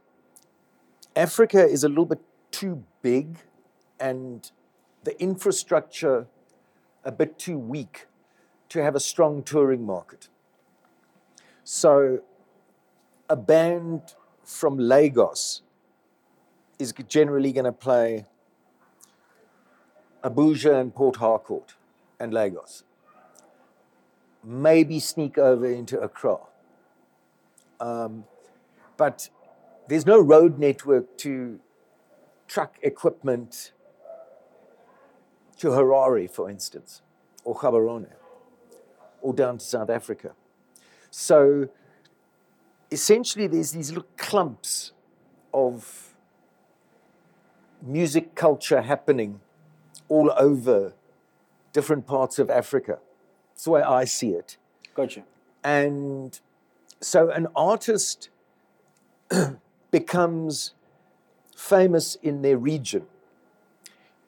Africa 1.14 1.66
is 1.66 1.84
a 1.84 1.88
little 1.88 2.06
bit 2.06 2.20
too 2.50 2.84
big 3.02 3.38
and 3.98 4.50
the 5.04 5.20
infrastructure 5.20 6.26
a 7.04 7.12
bit 7.12 7.38
too 7.38 7.58
weak 7.58 8.06
to 8.68 8.82
have 8.82 8.94
a 8.94 9.00
strong 9.00 9.42
touring 9.42 9.84
market. 9.84 10.28
So, 11.64 12.20
a 13.28 13.36
band 13.36 14.14
from 14.46 14.78
Lagos 14.78 15.60
is 16.78 16.94
generally 17.08 17.52
going 17.52 17.64
to 17.64 17.72
play 17.72 18.24
Abuja 20.24 20.80
and 20.80 20.94
Port 20.94 21.16
Harcourt 21.16 21.74
and 22.18 22.32
Lagos 22.32 22.84
maybe 24.46 25.00
sneak 25.00 25.36
over 25.36 25.66
into 25.66 26.00
Accra. 26.00 26.38
Um, 27.80 28.24
but 28.96 29.28
there's 29.88 30.06
no 30.06 30.20
road 30.20 30.58
network 30.58 31.18
to 31.18 31.58
truck 32.46 32.76
equipment 32.80 33.72
to 35.58 35.68
Harare, 35.68 36.30
for 36.30 36.48
instance, 36.48 37.02
or 37.44 37.56
Gaborone, 37.56 38.12
or 39.20 39.34
down 39.34 39.58
to 39.58 39.64
South 39.64 39.90
Africa. 39.90 40.32
So 41.10 41.68
essentially, 42.90 43.46
there's 43.46 43.72
these 43.72 43.90
little 43.90 44.08
clumps 44.16 44.92
of 45.52 46.14
music 47.82 48.34
culture 48.34 48.82
happening 48.82 49.40
all 50.08 50.32
over 50.38 50.94
different 51.72 52.06
parts 52.06 52.38
of 52.38 52.50
Africa. 52.50 52.98
That's 53.50 53.64
the 53.64 53.70
way 53.70 53.82
I 53.82 54.04
see 54.04 54.30
it. 54.30 54.56
Gotcha. 54.94 55.24
And 55.62 56.38
so 57.00 57.30
an 57.30 57.48
artist 57.54 58.30
becomes 59.90 60.74
famous 61.56 62.16
in 62.22 62.42
their 62.42 62.56
region, 62.56 63.06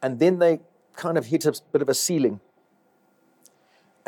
and 0.03 0.19
then 0.19 0.39
they 0.39 0.61
kind 0.97 1.17
of 1.17 1.27
hit 1.27 1.45
a 1.47 1.55
bit 1.73 1.83
of 1.83 1.89
a 1.89 1.95
ceiling, 1.95 2.41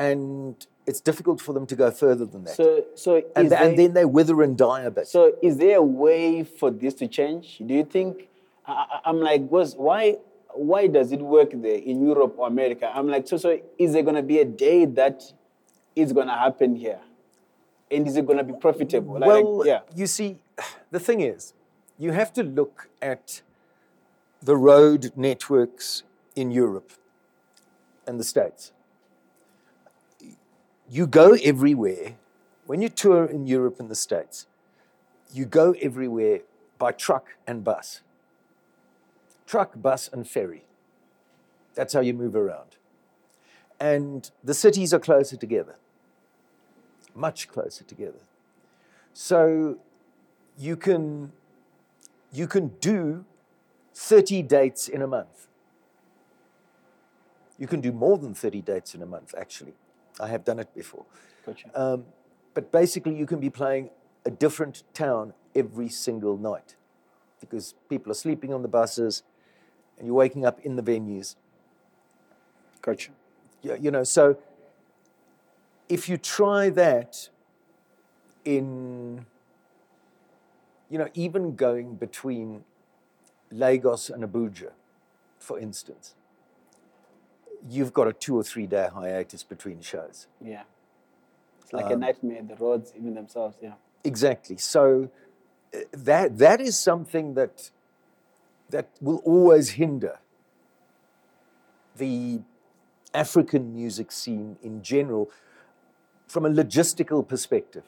and 0.00 0.66
it's 0.86 1.00
difficult 1.00 1.40
for 1.40 1.52
them 1.52 1.66
to 1.66 1.76
go 1.76 1.90
further 1.90 2.24
than 2.24 2.44
that. 2.44 2.56
So 2.56 2.84
so 2.94 3.22
and, 3.36 3.50
there, 3.50 3.62
and 3.62 3.78
then 3.78 3.92
they 3.92 4.06
wither 4.06 4.42
and 4.42 4.56
die 4.56 4.82
a 4.82 4.90
bit. 4.90 5.06
So, 5.06 5.34
is 5.42 5.58
there 5.58 5.76
a 5.76 5.82
way 5.82 6.42
for 6.42 6.70
this 6.70 6.94
to 6.94 7.06
change? 7.06 7.58
Do 7.64 7.74
you 7.74 7.84
think? 7.84 8.28
I, 8.66 9.00
I'm 9.04 9.20
like, 9.20 9.42
was 9.50 9.74
why 9.76 10.16
why 10.54 10.86
does 10.86 11.12
it 11.12 11.20
work 11.20 11.50
there 11.52 11.80
in 11.90 12.04
Europe 12.06 12.34
or 12.38 12.48
America? 12.48 12.90
I'm 12.92 13.08
like, 13.08 13.28
so 13.28 13.36
so 13.36 13.60
is 13.78 13.92
there 13.92 14.02
gonna 14.02 14.22
be 14.22 14.38
a 14.38 14.44
day 14.44 14.86
that 15.00 15.22
it's 15.94 16.12
gonna 16.12 16.38
happen 16.46 16.74
here? 16.76 17.00
And 17.90 18.06
is 18.06 18.16
it 18.16 18.26
gonna 18.26 18.44
be 18.44 18.54
profitable? 18.54 19.14
Like, 19.18 19.28
well, 19.28 19.62
yeah. 19.66 19.80
you 19.94 20.06
see, 20.06 20.38
the 20.90 21.00
thing 21.00 21.20
is, 21.20 21.52
you 21.98 22.12
have 22.12 22.32
to 22.32 22.42
look 22.42 22.88
at 23.02 23.42
the 24.42 24.56
road 24.56 25.12
networks 25.14 26.04
in 26.34 26.50
Europe 26.50 26.92
and 28.06 28.18
the 28.18 28.24
States. 28.24 28.72
You 30.90 31.06
go 31.06 31.34
everywhere. 31.34 32.16
When 32.66 32.82
you 32.82 32.88
tour 32.88 33.24
in 33.24 33.46
Europe 33.46 33.78
and 33.78 33.88
the 33.88 33.94
States, 33.94 34.46
you 35.32 35.44
go 35.44 35.74
everywhere 35.80 36.40
by 36.78 36.90
truck 36.90 37.36
and 37.46 37.62
bus. 37.62 38.00
Truck, 39.46 39.80
bus, 39.80 40.10
and 40.12 40.28
ferry. 40.28 40.64
That's 41.74 41.94
how 41.94 42.00
you 42.00 42.12
move 42.12 42.34
around. 42.34 42.76
And 43.78 44.28
the 44.42 44.52
cities 44.52 44.92
are 44.92 44.98
closer 44.98 45.36
together, 45.36 45.76
much 47.14 47.48
closer 47.48 47.84
together. 47.84 48.18
So 49.14 49.78
you 50.58 50.76
can, 50.76 51.32
you 52.32 52.46
can 52.46 52.68
do 52.80 53.24
30 53.94 54.42
dates 54.42 54.88
in 54.88 55.02
a 55.02 55.06
month. 55.06 55.46
You 57.58 57.66
can 57.66 57.80
do 57.80 57.92
more 57.92 58.18
than 58.18 58.34
30 58.34 58.60
dates 58.62 58.94
in 58.94 59.02
a 59.02 59.06
month, 59.06 59.34
actually. 59.38 59.74
I 60.20 60.28
have 60.28 60.44
done 60.44 60.58
it 60.58 60.74
before. 60.74 61.04
Gotcha. 61.46 61.68
Um, 61.74 62.04
but 62.54 62.70
basically, 62.72 63.16
you 63.16 63.26
can 63.26 63.40
be 63.40 63.50
playing 63.50 63.90
a 64.24 64.30
different 64.30 64.82
town 64.92 65.32
every 65.54 65.88
single 65.88 66.36
night 66.36 66.76
because 67.40 67.74
people 67.88 68.12
are 68.12 68.16
sleeping 68.16 68.52
on 68.52 68.62
the 68.62 68.68
buses 68.68 69.22
and 69.98 70.06
you're 70.06 70.16
waking 70.16 70.44
up 70.44 70.60
in 70.60 70.76
the 70.76 70.82
venues. 70.82 71.36
Gotcha. 72.82 73.10
You, 73.62 73.76
you 73.80 73.90
know, 73.90 74.04
so 74.04 74.38
if 75.88 76.08
you 76.08 76.16
try 76.16 76.70
that 76.70 77.28
in, 78.44 79.26
you 80.88 80.98
know, 80.98 81.08
even 81.14 81.56
going 81.56 81.96
between 81.96 82.64
Lagos 83.50 84.08
and 84.10 84.22
Abuja, 84.22 84.70
for 85.38 85.58
instance, 85.58 86.14
you've 87.68 87.92
got 87.92 88.08
a 88.08 88.12
two 88.12 88.36
or 88.36 88.42
three 88.42 88.66
day 88.66 88.88
hiatus 88.92 89.42
between 89.42 89.80
shows. 89.80 90.26
Yeah. 90.40 90.62
It's 91.60 91.72
like 91.72 91.86
a 91.86 91.94
Um, 91.94 92.00
nightmare, 92.00 92.42
the 92.42 92.56
roads 92.56 92.92
even 92.96 93.14
themselves, 93.14 93.56
yeah. 93.60 93.74
Exactly. 94.04 94.56
So 94.56 95.10
uh, 95.74 95.78
that 95.92 96.38
that 96.38 96.60
is 96.60 96.78
something 96.78 97.34
that 97.34 97.70
that 98.70 98.88
will 99.00 99.20
always 99.24 99.70
hinder 99.70 100.18
the 101.96 102.40
African 103.12 103.74
music 103.74 104.12
scene 104.12 104.56
in 104.62 104.82
general 104.82 105.30
from 106.26 106.46
a 106.46 106.48
logistical 106.48 107.26
perspective. 107.26 107.84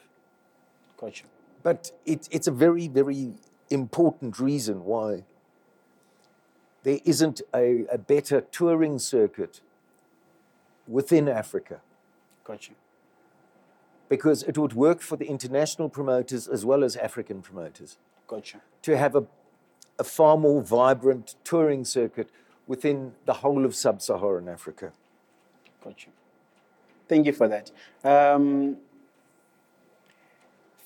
Gotcha. 0.97 1.25
But 1.63 1.91
it, 2.05 2.27
it's 2.29 2.47
a 2.47 2.51
very, 2.51 2.89
very 2.89 3.33
important 3.69 4.37
reason 4.39 4.83
why 4.83 5.23
there 6.83 6.99
isn't 7.05 7.41
a, 7.55 7.85
a 7.91 7.97
better 7.97 8.41
touring 8.41 8.99
circuit 8.99 9.61
within 10.87 11.27
Africa 11.27 11.81
Gotcha. 12.43 12.73
because 14.09 14.43
it 14.43 14.57
would 14.57 14.73
work 14.73 15.01
for 15.01 15.15
the 15.15 15.25
international 15.25 15.89
promoters 15.89 16.47
as 16.47 16.65
well 16.65 16.83
as 16.83 16.95
African 16.97 17.41
promoters. 17.41 17.97
Gotcha. 18.27 18.61
to 18.81 18.97
have 18.97 19.15
a, 19.15 19.25
a 19.99 20.03
far 20.03 20.37
more 20.37 20.61
vibrant 20.61 21.35
touring 21.43 21.85
circuit 21.85 22.29
within 22.67 23.13
the 23.25 23.33
whole 23.33 23.65
of 23.65 23.75
sub 23.75 24.01
Saharan 24.01 24.47
Africa. 24.47 24.91
Gotcha. 25.83 26.09
Thank 27.07 27.25
you 27.25 27.33
for 27.33 27.47
that. 27.47 27.71
Um, 28.03 28.77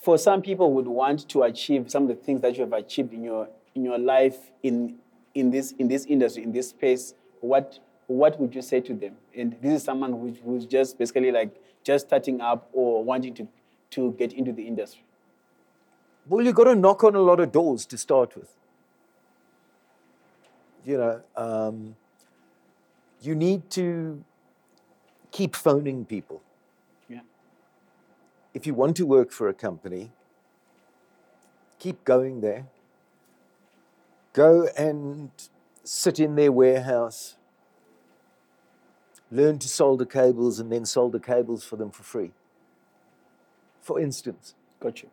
for 0.02 0.18
some 0.18 0.42
people 0.42 0.74
would 0.74 0.88
want 0.88 1.28
to 1.30 1.44
achieve 1.44 1.92
some 1.92 2.04
of 2.04 2.10
the 2.10 2.16
things 2.16 2.42
that 2.42 2.56
you 2.56 2.62
have 2.62 2.74
achieved 2.74 3.14
in 3.14 3.24
your 3.24 3.50
in 3.76 3.84
your 3.84 3.98
life 4.00 4.38
in 4.64 4.96
in 5.40 5.52
this 5.52 5.74
in 5.74 5.88
this 5.88 6.06
industry 6.06 6.44
in 6.44 6.52
this 6.52 6.70
space. 6.70 7.14
What 7.42 7.80
what 8.08 8.40
would 8.40 8.56
you 8.56 8.62
say 8.62 8.80
to 8.82 8.94
them? 8.94 9.16
And 9.36 9.56
this 9.62 9.74
is 9.74 9.84
someone 9.84 10.14
who's, 10.14 10.38
who's 10.44 10.66
just 10.66 10.98
basically 10.98 11.32
like 11.32 11.56
just 11.84 12.08
starting 12.08 12.42
up 12.42 12.70
or 12.74 13.04
wanting 13.04 13.34
to 13.36 13.48
to 13.92 14.12
get 14.14 14.34
into 14.34 14.52
the 14.52 14.64
industry. 14.64 15.04
Well, 16.28 16.44
you've 16.44 16.56
got 16.56 16.66
to 16.66 16.76
knock 16.76 17.04
on 17.04 17.16
a 17.16 17.22
lot 17.22 17.40
of 17.40 17.52
doors 17.52 17.86
to 17.86 17.98
start 17.98 18.36
with. 18.36 18.50
You 20.86 20.98
know, 20.98 21.22
um, 21.36 21.96
you 23.22 23.36
need 23.36 23.70
to 23.72 24.24
keep 25.32 25.56
phoning 25.56 26.06
people. 26.06 26.42
Yeah. 27.08 27.22
If 28.54 28.68
you 28.68 28.74
want 28.74 28.98
to 28.98 29.06
work 29.06 29.32
for 29.32 29.48
a 29.48 29.54
company, 29.54 30.12
keep 31.80 32.04
going 32.04 32.42
there. 32.42 32.66
Go 34.38 34.70
and 34.78 35.32
sit 35.84 36.20
in 36.20 36.36
their 36.36 36.52
warehouse, 36.52 37.38
learn 39.32 39.58
to 39.58 39.68
solder 39.68 40.06
cables, 40.06 40.60
and 40.60 40.72
then 40.72 40.86
solder 40.86 41.18
cables 41.18 41.64
for 41.64 41.76
them 41.76 41.90
for 41.90 42.04
free. 42.04 42.34
For 43.82 44.00
instance, 44.00 44.54
Gotcha. 44.80 45.08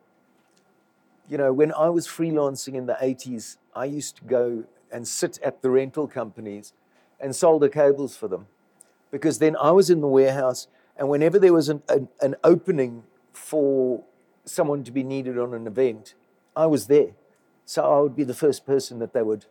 you 1.27 1.39
know, 1.39 1.55
when 1.55 1.73
I 1.73 1.89
was 1.89 2.07
freelancing 2.07 2.75
in 2.75 2.85
the 2.85 2.99
80s, 3.01 3.57
I 3.75 3.87
used 3.87 4.17
to 4.17 4.25
go 4.25 4.65
and 4.93 5.09
sit 5.09 5.41
at 5.43 5.63
the 5.63 5.71
rental 5.71 6.07
companies 6.07 6.75
and 7.19 7.35
solder 7.35 7.71
cables 7.71 8.15
for 8.15 8.29
them. 8.29 8.47
Because 9.11 9.39
then 9.39 9.57
I 9.57 9.71
was 9.71 9.89
in 9.89 10.03
the 10.03 10.07
warehouse, 10.07 10.69
and 10.99 11.09
whenever 11.09 11.39
there 11.39 11.55
was 11.55 11.71
an, 11.71 11.83
an, 11.89 12.09
an 12.21 12.35
opening 12.45 13.05
for 13.33 14.05
someone 14.45 14.85
to 14.85 14.93
be 14.93 15.03
needed 15.03 15.39
on 15.39 15.55
an 15.55 15.67
event, 15.67 16.13
I 16.55 16.67
was 16.67 16.89
there. 16.89 17.13
So 17.67 17.83
I 17.83 18.01
would 18.01 18.17
be 18.17 18.25
the 18.25 18.35
first 18.35 18.67
person 18.67 18.99
that 18.99 19.13
they 19.13 19.23
would 19.23 19.47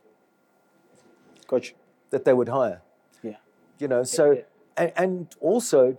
Gotcha. 1.47 1.73
that 2.12 2.26
they 2.26 2.34
would 2.34 2.49
hire. 2.49 2.82
Yeah. 3.21 3.38
You 3.80 3.88
know, 3.88 4.04
so 4.04 4.32
yeah. 4.32 4.41
and, 4.78 4.91
and 4.95 5.36
also 5.39 5.97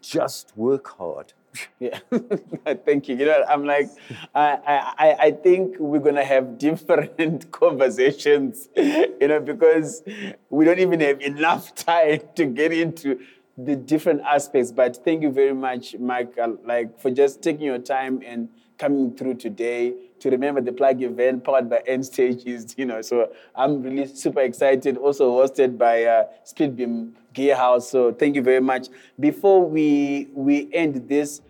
just 0.00 0.52
work 0.56 0.88
hard. 0.98 1.32
Yeah, 1.78 1.98
thank 2.86 3.08
you. 3.08 3.16
You 3.16 3.26
know, 3.26 3.44
I'm 3.46 3.66
like, 3.66 3.90
I, 4.34 4.94
I, 4.98 5.16
I 5.26 5.30
think 5.32 5.78
we're 5.78 5.98
gonna 5.98 6.24
have 6.24 6.56
different 6.56 7.52
conversations, 7.52 8.70
you 8.74 9.28
know, 9.28 9.38
because 9.38 10.02
we 10.48 10.64
don't 10.64 10.78
even 10.78 11.00
have 11.00 11.20
enough 11.20 11.74
time 11.74 12.20
to 12.36 12.46
get 12.46 12.72
into 12.72 13.20
the 13.58 13.76
different 13.76 14.22
aspects. 14.22 14.72
But 14.72 15.04
thank 15.04 15.22
you 15.22 15.30
very 15.30 15.52
much, 15.52 15.94
Mike, 15.98 16.38
like 16.64 16.98
for 16.98 17.10
just 17.10 17.42
taking 17.42 17.66
your 17.66 17.78
time 17.78 18.22
and 18.24 18.48
coming 18.82 19.14
through 19.16 19.34
today 19.34 19.94
to 20.18 20.28
remember 20.28 20.60
the 20.60 20.72
plug 20.72 21.00
event 21.02 21.44
powered 21.44 21.70
by 21.70 21.80
End 21.86 22.04
Stages, 22.04 22.74
you 22.76 22.84
know. 22.84 23.00
So 23.00 23.30
I'm 23.54 23.80
really 23.80 24.06
super 24.06 24.40
excited. 24.40 24.96
Also 24.96 25.30
hosted 25.30 25.78
by 25.78 26.02
uh, 26.02 26.24
Splitbeam 26.44 27.12
Gear 27.32 27.54
House. 27.54 27.88
So 27.88 28.12
thank 28.12 28.34
you 28.34 28.42
very 28.42 28.60
much. 28.60 28.88
Before 29.20 29.64
we 29.64 30.26
we 30.34 30.68
end 30.72 31.08
this 31.08 31.42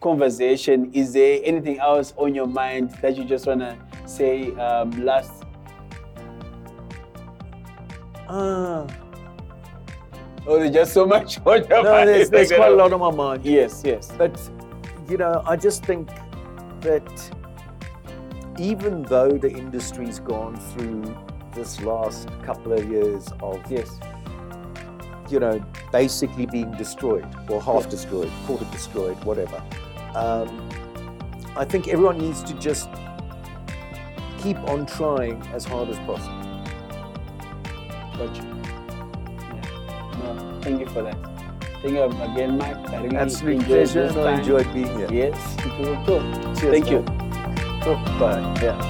conversation, 0.00 0.90
is 0.92 1.12
there 1.12 1.38
anything 1.44 1.78
else 1.78 2.12
on 2.16 2.34
your 2.34 2.48
mind 2.48 2.90
that 3.02 3.16
you 3.16 3.24
just 3.24 3.46
wanna 3.46 3.78
say 4.04 4.50
um, 4.56 4.90
last? 5.04 5.44
Ah, 8.28 8.86
Oh, 10.46 10.58
there's 10.58 10.72
just 10.72 10.92
so 10.94 11.06
much 11.06 11.38
on 11.44 11.68
your 11.68 11.82
no, 11.84 11.92
mind. 11.92 12.08
there's, 12.08 12.30
there's 12.30 12.50
quite 12.50 12.72
a 12.72 12.74
lot 12.74 12.92
on 12.92 13.00
my 13.00 13.10
mind. 13.10 13.44
Yes, 13.44 13.82
yes. 13.84 14.10
But, 14.16 14.34
you 15.08 15.18
know, 15.18 15.42
I 15.46 15.54
just 15.54 15.84
think 15.84 16.08
that 16.82 17.30
even 18.58 19.02
though 19.02 19.30
the 19.30 19.50
industry's 19.50 20.18
gone 20.20 20.56
through 20.56 21.02
this 21.54 21.80
last 21.80 22.28
couple 22.42 22.72
of 22.72 22.88
years 22.90 23.28
of, 23.42 23.58
Yes. 23.70 23.98
you 25.28 25.40
know, 25.40 25.60
basically 25.92 26.46
being 26.46 26.70
destroyed 26.72 27.26
or 27.48 27.60
half 27.62 27.84
Yeah. 27.84 27.90
destroyed, 27.90 28.30
quarter 28.46 28.64
destroyed, 28.66 29.22
whatever, 29.24 29.62
um, 30.14 30.68
I 31.56 31.64
think 31.64 31.88
everyone 31.88 32.18
needs 32.18 32.42
to 32.44 32.54
just 32.54 32.88
keep 34.38 34.58
on 34.68 34.86
trying 34.86 35.40
as 35.52 35.64
hard 35.64 35.88
as 35.88 35.98
possible. 36.00 36.36
Gotcha. 38.18 38.42
Yeah. 38.42 40.34
No, 40.34 40.60
thank 40.60 40.80
you 40.80 40.86
for 40.86 41.02
that. 41.02 41.29
Thank 41.82 41.94
you 41.94 42.02
again, 42.04 42.58
Mike. 42.58 42.76
I 42.90 43.02
really 43.02 43.16
Absolute 43.16 43.54
enjoyed 43.54 43.66
pleasure, 43.68 44.20
I 44.26 44.38
enjoyed 44.38 44.72
being 44.74 44.98
here. 44.98 45.08
Yes, 45.10 45.56
it 45.60 45.78
was. 46.06 46.60
Cheers, 46.60 46.72
Thank 46.72 46.90
you. 46.90 47.00
man. 47.02 47.80
Cool. 47.82 47.94
Bye. 48.18 48.60
Yeah. 48.62 48.89